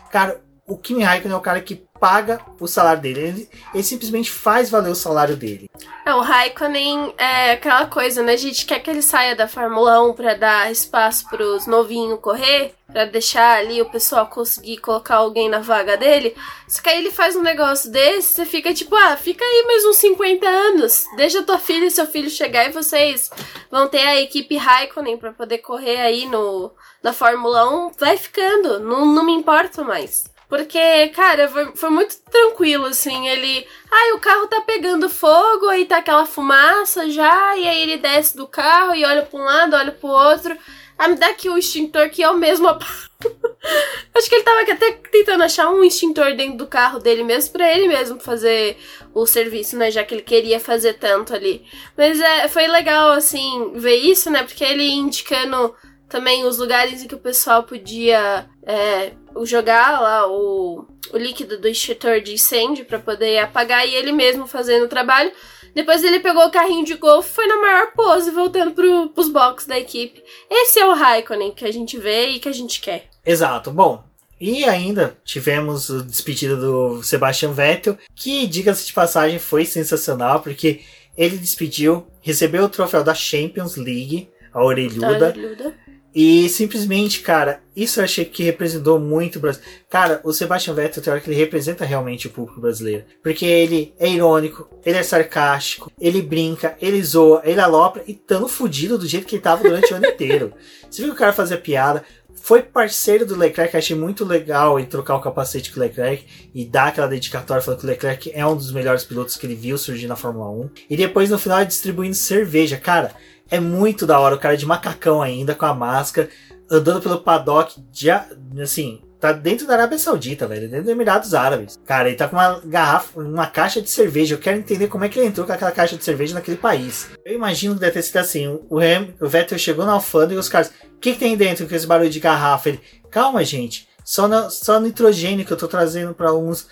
[0.09, 3.19] Cara, o Kimi Raikkonen é o cara que paga o salário dele.
[3.19, 5.69] Ele, ele, simplesmente faz valer o salário dele.
[6.03, 8.33] É, o Raikkonen é aquela coisa, né?
[8.33, 12.73] A gente quer que ele saia da Fórmula 1 para dar espaço pros novinhos correr,
[12.87, 16.35] para deixar ali o pessoal conseguir colocar alguém na vaga dele.
[16.67, 19.85] Só que aí ele faz um negócio desse, você fica tipo, ah, fica aí mais
[19.85, 21.05] uns 50 anos.
[21.15, 23.29] Deixa tua filha e seu filho chegar e vocês
[23.69, 26.71] vão ter a equipe Raikkonen para poder correr aí no
[27.03, 27.91] na Fórmula 1.
[27.99, 30.31] Vai ficando, não, não me importo mais.
[30.51, 33.25] Porque, cara, foi, foi, muito tranquilo, assim.
[33.29, 33.65] Ele.
[33.89, 38.35] Ai, o carro tá pegando fogo, aí tá aquela fumaça já, e aí ele desce
[38.35, 40.57] do carro e olha pra um lado, olha pro outro.
[40.97, 42.67] Ah, me dá aqui o extintor que é o mesmo.
[44.13, 47.71] Acho que ele tava até tentando achar um extintor dentro do carro dele mesmo, para
[47.73, 48.77] ele mesmo fazer
[49.13, 49.89] o serviço, né?
[49.89, 51.65] Já que ele queria fazer tanto ali.
[51.95, 54.43] Mas é, foi legal, assim, ver isso, né?
[54.43, 55.73] Porque ele indicando
[56.09, 61.67] também os lugares em que o pessoal podia é, jogar lá o, o líquido do
[61.67, 65.31] extintor de incêndio para poder apagar e ele mesmo fazendo o trabalho.
[65.73, 69.29] Depois ele pegou o carrinho de golfe e foi na maior pose, voltando pro, pros
[69.29, 70.21] boxes da equipe.
[70.49, 73.05] Esse é o Raikkonen que a gente vê e que a gente quer.
[73.25, 73.71] Exato.
[73.71, 74.03] Bom,
[74.39, 80.81] e ainda tivemos a despedida do Sebastian Vettel, que, diga-se de passagem, foi sensacional, porque
[81.15, 85.27] ele despediu, recebeu o troféu da Champions League, a orelhuda.
[85.27, 85.75] A orelhuda.
[86.13, 89.61] E simplesmente, cara, isso eu achei que representou muito o Brasil.
[89.89, 93.05] Cara, o Sebastian Vettel, que ele representa realmente o público brasileiro.
[93.23, 98.47] Porque ele é irônico, ele é sarcástico, ele brinca, ele zoa, ele alopra e tão
[98.47, 100.53] fudido do jeito que ele tava durante o ano inteiro.
[100.89, 102.03] Você viu o cara fazia piada,
[102.41, 106.65] foi parceiro do Leclerc, achei muito legal ele trocar o capacete com o Leclerc e
[106.65, 109.77] dar aquela dedicatória falando que o Leclerc é um dos melhores pilotos que ele viu
[109.77, 110.69] surgir na Fórmula 1.
[110.89, 112.77] E depois no final distribuindo cerveja.
[112.77, 113.13] Cara,
[113.51, 116.29] é muito da hora o cara de macacão ainda, com a máscara,
[116.71, 121.77] andando pelo paddock, de, assim, tá dentro da Arábia Saudita, velho, dentro dos Emirados Árabes.
[121.85, 124.35] Cara, ele tá com uma garrafa, uma caixa de cerveja.
[124.35, 127.09] Eu quero entender como é que ele entrou com aquela caixa de cerveja naquele país.
[127.25, 130.37] Eu imagino que deve ter sido assim: o, Ham, o Vettel chegou na alfândega e
[130.37, 132.69] os caras, o que, que tem dentro com esse barulho de garrafa?
[132.69, 132.79] Ele,
[133.11, 133.87] calma, gente.
[134.03, 136.67] Só, na, só nitrogênio que eu tô trazendo para alguns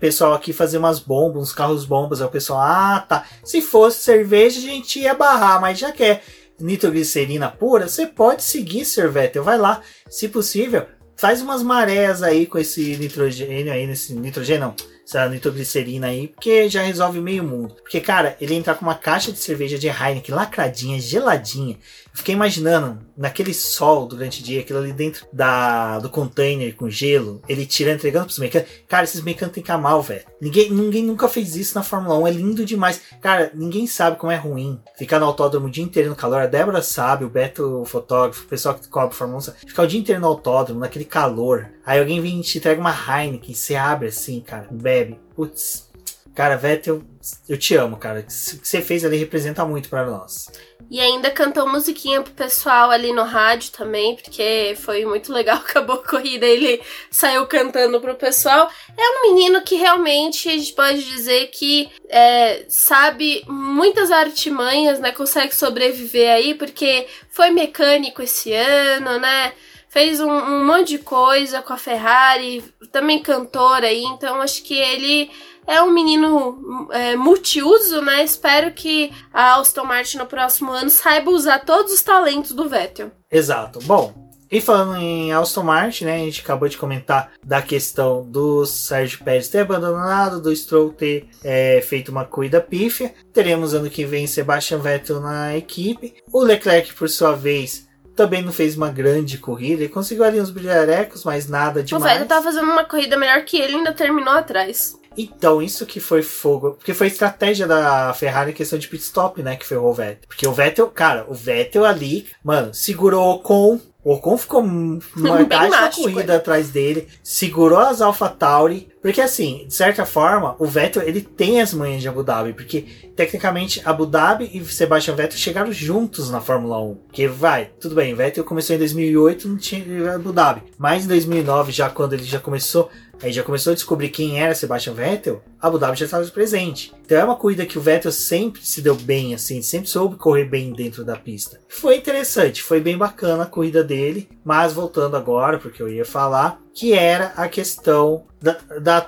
[0.00, 2.20] pessoal aqui fazer umas bombas, uns carros bombas.
[2.20, 3.26] Aí o pessoal, ah, tá.
[3.44, 6.22] Se fosse cerveja, a gente ia barrar, mas já que é
[6.60, 9.10] nitroglicerina pura, você pode seguir, Sr.
[9.10, 9.44] Vettel.
[9.44, 14.92] Vai lá, se possível, faz umas marés aí com esse nitrogênio aí, nesse nitrogênio não
[15.04, 17.74] essa nitroglicerina aí, porque já resolve meio mundo.
[17.74, 21.76] Porque, cara, ele entrar com uma caixa de cerveja de Heineken lacradinha, geladinha.
[22.12, 27.40] Fiquei imaginando, naquele sol durante o dia, aquilo ali dentro da, do container com gelo,
[27.48, 28.72] ele tirando, entregando pros mecânicos.
[28.86, 30.24] Cara, esses mecânicos têm que amar, velho.
[30.40, 33.00] Ninguém, ninguém nunca fez isso na Fórmula 1, é lindo demais.
[33.20, 36.42] Cara, ninguém sabe como é ruim ficar no autódromo o dia inteiro no calor.
[36.42, 39.58] A Débora sabe, o Beto, o fotógrafo, o pessoal que cobre Fórmula 1, sabe.
[39.66, 41.70] ficar o dia inteiro no autódromo, naquele calor.
[41.84, 45.18] Aí alguém vem e te entrega uma Heineken, você abre assim, cara, bebe.
[45.34, 45.90] Putz,
[46.34, 47.02] cara, Vettel,
[47.48, 48.20] eu te amo, cara.
[48.20, 50.50] O que você fez ali representa muito para nós.
[50.90, 55.56] E ainda cantou musiquinha pro pessoal ali no rádio também, porque foi muito legal.
[55.64, 56.80] Acabou a corrida, ele
[57.10, 58.68] saiu cantando pro pessoal.
[58.96, 65.12] É um menino que realmente a gente pode dizer que é, sabe muitas artimanhas, né?
[65.12, 69.52] Consegue sobreviver aí, porque foi mecânico esse ano, né?
[69.92, 74.72] fez um, um monte de coisa com a Ferrari, também cantor aí, então acho que
[74.72, 75.30] ele
[75.66, 78.24] é um menino é, multiuso, né?
[78.24, 83.10] Espero que a Aston Martin no próximo ano saiba usar todos os talentos do Vettel.
[83.30, 83.78] Exato.
[83.82, 88.66] Bom, e falando em Aston Martin, né, a gente acabou de comentar da questão do
[88.66, 93.14] Sérgio Pérez ter abandonado, do Stroll ter é, feito uma corrida pífia.
[93.32, 96.14] Teremos ano que vem Sebastian Vettel na equipe.
[96.30, 99.84] O Leclerc, por sua vez, também não fez uma grande corrida.
[99.84, 102.04] Ele conseguiu ali uns brilharecos, mas nada demais.
[102.04, 105.00] O Vettel tava fazendo uma corrida melhor que ele ainda terminou atrás.
[105.16, 106.72] Então, isso que foi fogo.
[106.72, 109.56] Porque foi estratégia da Ferrari em questão de pit stop, né?
[109.56, 110.28] Que foi o Vettel.
[110.28, 115.90] Porque o Vettel, cara, o Vettel ali, mano, segurou com o Ocon ficou metade da
[115.90, 116.36] corrida é.
[116.36, 121.72] atrás dele, segurou as AlphaTauri, porque assim, de certa forma, o Vettel ele tem as
[121.72, 122.82] manhas de Abu Dhabi, porque
[123.14, 126.98] tecnicamente Abu Dhabi e Sebastian Vettel chegaram juntos na Fórmula 1.
[127.12, 131.70] Que vai, tudo bem, Vettel começou em 2008, não tinha Abu Dhabi, mas em 2009
[131.70, 132.90] já quando ele já começou
[133.22, 136.92] aí já começou a descobrir quem era Sebastian Vettel, Abu Dhabi já estava presente.
[137.04, 140.44] Então é uma corrida que o Vettel sempre se deu bem, assim, sempre soube correr
[140.44, 141.60] bem dentro da pista.
[141.68, 146.60] Foi interessante, foi bem bacana a corrida dele, mas voltando agora, porque eu ia falar,
[146.74, 148.56] que era a questão da.
[148.80, 149.06] da,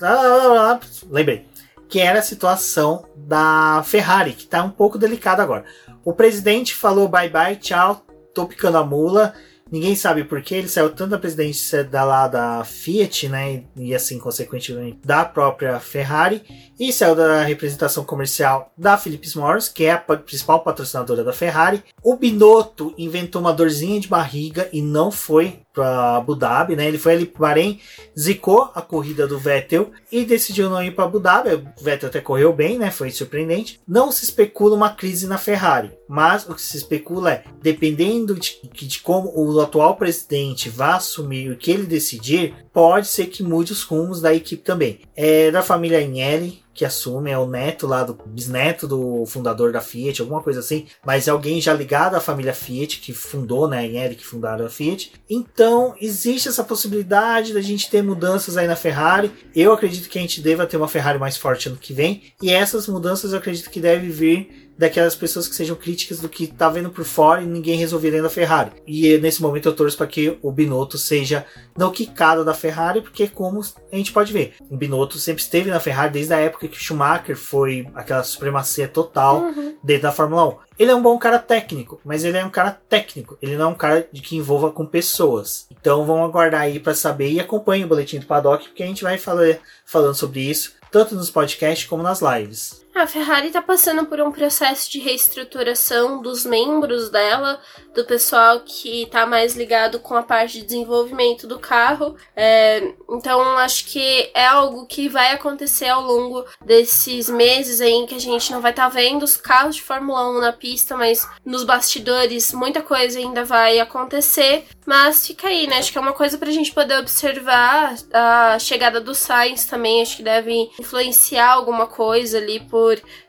[0.00, 0.80] da
[1.10, 1.46] lembrei.
[1.88, 5.64] Que era a situação da Ferrari, que está um pouco delicada agora.
[6.04, 9.34] O presidente falou bye bye, tchau, tô picando a mula
[9.72, 13.94] Ninguém sabe por que ele saiu tanto da presidência da lá da Fiat, né, e
[13.94, 16.42] assim consequentemente da própria Ferrari,
[16.78, 21.82] e saiu da representação comercial da Philips Morris, que é a principal patrocinadora da Ferrari.
[22.02, 26.86] O Binotto inventou uma dorzinha de barriga e não foi para Abu Dhabi, né?
[26.86, 27.80] Ele foi ali para Bahrein,
[28.18, 31.50] zicou a corrida do Vettel e decidiu não ir para Abu Dhabi.
[31.80, 32.90] O Vettel até correu bem, né?
[32.90, 33.80] Foi surpreendente.
[33.86, 38.60] Não se especula uma crise na Ferrari, mas o que se especula é, dependendo de,
[38.72, 43.72] de como o atual presidente vai assumir o que ele decidir, pode ser que mude
[43.72, 45.00] os rumos da equipe também.
[45.16, 49.80] É da família Agnelli, que assume, é o neto lá do bisneto do fundador da
[49.80, 53.86] Fiat, alguma coisa assim, mas é alguém já ligado à família Fiat, que fundou, né,
[53.86, 55.12] em Eric fundaram a Fiat.
[55.28, 59.30] Então, existe essa possibilidade da gente ter mudanças aí na Ferrari.
[59.54, 62.50] Eu acredito que a gente deva ter uma Ferrari mais forte ano que vem, e
[62.50, 66.68] essas mudanças eu acredito que devem vir daquelas pessoas que sejam críticas do que tá
[66.68, 68.72] vendo por fora e ninguém resolveu dentro da Ferrari.
[68.86, 71.44] E nesse momento eu torço para que o Binotto seja
[71.76, 75.80] não quicado da Ferrari, porque como a gente pode ver, o Binotto sempre esteve na
[75.80, 79.76] Ferrari desde a época que o Schumacher foi aquela supremacia total uhum.
[79.82, 80.56] dentro da Fórmula 1.
[80.78, 83.38] Ele é um bom cara técnico, mas ele é um cara técnico.
[83.40, 85.66] Ele não é um cara de que envolva com pessoas.
[85.70, 89.02] Então vamos aguardar aí para saber e acompanhe o boletim do Paddock, porque a gente
[89.02, 92.81] vai falar, falando sobre isso tanto nos podcasts como nas lives.
[92.94, 97.58] A Ferrari está passando por um processo de reestruturação dos membros dela,
[97.94, 102.14] do pessoal que está mais ligado com a parte de desenvolvimento do carro.
[102.36, 108.06] É, então, acho que é algo que vai acontecer ao longo desses meses aí em
[108.06, 110.94] que a gente não vai estar tá vendo os carros de Fórmula 1 na pista,
[110.94, 114.66] mas nos bastidores muita coisa ainda vai acontecer.
[114.84, 115.78] Mas fica aí, né?
[115.78, 117.94] Acho que é uma coisa para a gente poder observar.
[118.12, 122.81] A chegada do Sainz também acho que deve influenciar alguma coisa ali por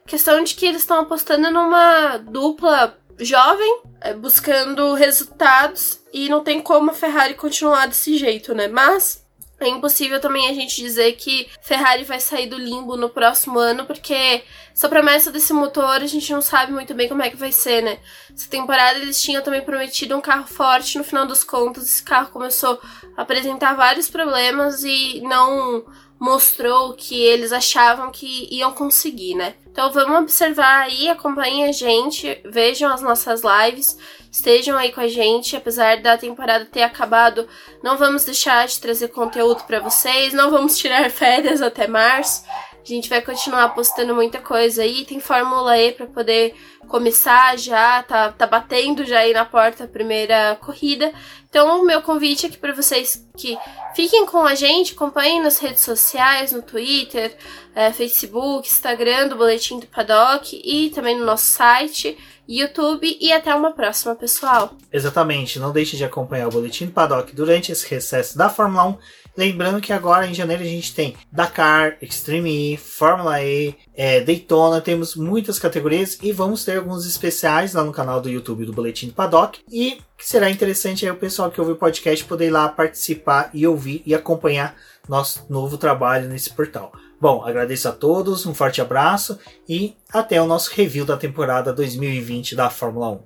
[0.06, 6.62] questão de que eles estão apostando numa dupla jovem, é, buscando resultados, e não tem
[6.62, 8.68] como a Ferrari continuar desse jeito, né?
[8.68, 9.24] Mas
[9.60, 13.86] é impossível também a gente dizer que Ferrari vai sair do limbo no próximo ano,
[13.86, 14.44] porque
[14.74, 17.82] essa promessa desse motor a gente não sabe muito bem como é que vai ser,
[17.82, 18.00] né?
[18.34, 22.32] Essa temporada eles tinham também prometido um carro forte, no final dos contos esse carro
[22.32, 22.80] começou
[23.16, 25.86] a apresentar vários problemas e não
[26.24, 29.56] mostrou que eles achavam que iam conseguir, né?
[29.70, 33.98] Então vamos observar aí, acompanhem a gente, vejam as nossas lives,
[34.32, 37.46] estejam aí com a gente, apesar da temporada ter acabado,
[37.84, 42.46] não vamos deixar de trazer conteúdo para vocês, não vamos tirar férias até março.
[42.84, 45.06] A gente vai continuar postando muita coisa aí.
[45.06, 46.54] Tem Fórmula E para poder
[46.88, 51.14] começar já, tá, tá batendo já aí na porta a primeira corrida.
[51.50, 53.58] Então, o meu convite aqui para vocês que
[53.96, 57.38] fiquem com a gente, acompanhem nas redes sociais, no Twitter,
[57.74, 62.18] é, Facebook, Instagram do Boletim do Paddock e também no nosso site.
[62.48, 64.76] YouTube e até uma próxima, pessoal.
[64.92, 68.98] Exatamente, não deixe de acompanhar o Boletim do Paddock durante esse recesso da Fórmula 1
[69.36, 74.80] Lembrando que agora em janeiro a gente tem Dakar, Extreme E, Fórmula E, é, Daytona,
[74.80, 79.08] temos muitas categorias e vamos ter alguns especiais lá no canal do YouTube do Boletim
[79.08, 79.60] do Paddock.
[79.72, 83.66] E será interessante aí o pessoal que ouve o podcast poder ir lá participar e
[83.66, 84.76] ouvir e acompanhar
[85.10, 86.92] nosso novo trabalho nesse portal.
[87.24, 92.54] Bom, agradeço a todos, um forte abraço e até o nosso review da temporada 2020
[92.54, 93.20] da Fórmula 1.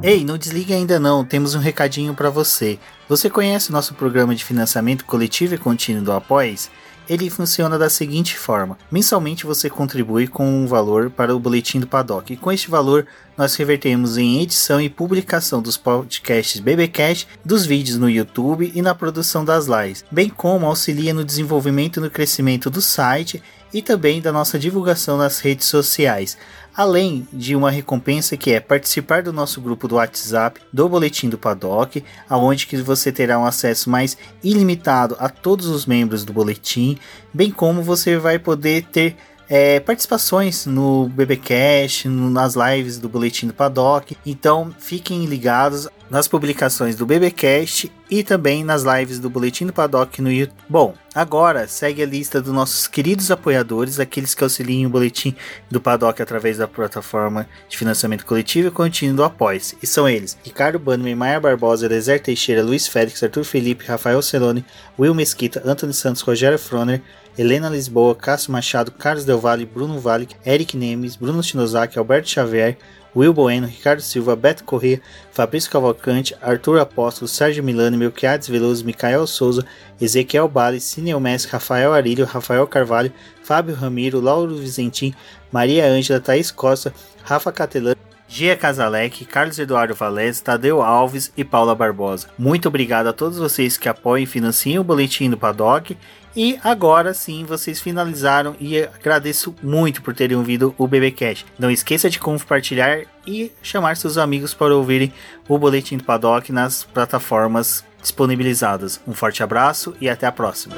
[0.00, 2.78] Ei, não desligue ainda não, temos um recadinho para você.
[3.08, 6.70] Você conhece o nosso programa de financiamento coletivo e contínuo do Apoies?
[7.10, 11.86] Ele funciona da seguinte forma: mensalmente você contribui com um valor para o boletim do
[11.88, 13.04] Paddock, e com este valor
[13.36, 18.94] nós revertemos em edição e publicação dos podcasts BBcast, dos vídeos no YouTube e na
[18.94, 23.42] produção das lives, bem como auxilia no desenvolvimento e no crescimento do site
[23.74, 26.38] e também da nossa divulgação nas redes sociais
[26.76, 31.38] além de uma recompensa que é participar do nosso grupo do WhatsApp do Boletim do
[31.38, 36.98] Paddock, aonde que você terá um acesso mais ilimitado a todos os membros do boletim,
[37.32, 39.16] bem como você vai poder ter
[39.50, 44.16] é, participações no BBcast, nas lives do Boletim do Paddock.
[44.24, 50.22] Então fiquem ligados nas publicações do BBcast e também nas lives do Boletim do Paddock
[50.22, 50.56] no YouTube.
[50.68, 55.34] Bom, agora segue a lista dos nossos queridos apoiadores, aqueles que auxiliam o Boletim
[55.70, 59.74] do Paddock através da plataforma de financiamento coletivo e contínuo do Apoies.
[59.82, 64.64] E são eles: Ricardo Bannerman, Maia Barbosa, Deser Teixeira, Luiz Félix, Arthur Felipe, Rafael Celone,
[64.98, 67.00] Will Mesquita, Antônio Santos, Rogério Froner,
[67.38, 72.76] Helena Lisboa, Cássio Machado, Carlos Del Valle, Bruno Vale, Eric Nemes, Bruno Shinozaki, Alberto Xavier,
[73.14, 75.00] Will Bueno, Ricardo Silva, Beto Corrêa,
[75.32, 79.64] Fabrício Cavalcante, Arthur Apóstolo, Sérgio Milani, Melquiades Veloso, Micael Souza,
[80.00, 83.12] Ezequiel Bale, Cineu Messi, Rafael Arilho, Rafael Carvalho,
[83.42, 85.12] Fábio Ramiro, Lauro Vizentim,
[85.50, 87.94] Maria Ângela, Thaís Costa, Rafa Catelã,
[88.28, 92.28] Gia Casalec, Carlos Eduardo Valés, Tadeu Alves e Paula Barbosa.
[92.38, 95.96] Muito obrigado a todos vocês que apoiam e financiam o Boletim do Paddock
[96.34, 101.46] e agora sim vocês finalizaram e agradeço muito por terem ouvido o BBcast.
[101.58, 105.12] Não esqueça de compartilhar e chamar seus amigos para ouvirem
[105.48, 109.00] o Boletim do Paddock nas plataformas disponibilizadas.
[109.06, 110.76] Um forte abraço e até a próxima.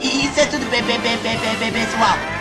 [0.00, 2.39] Isso é tudo pessoal.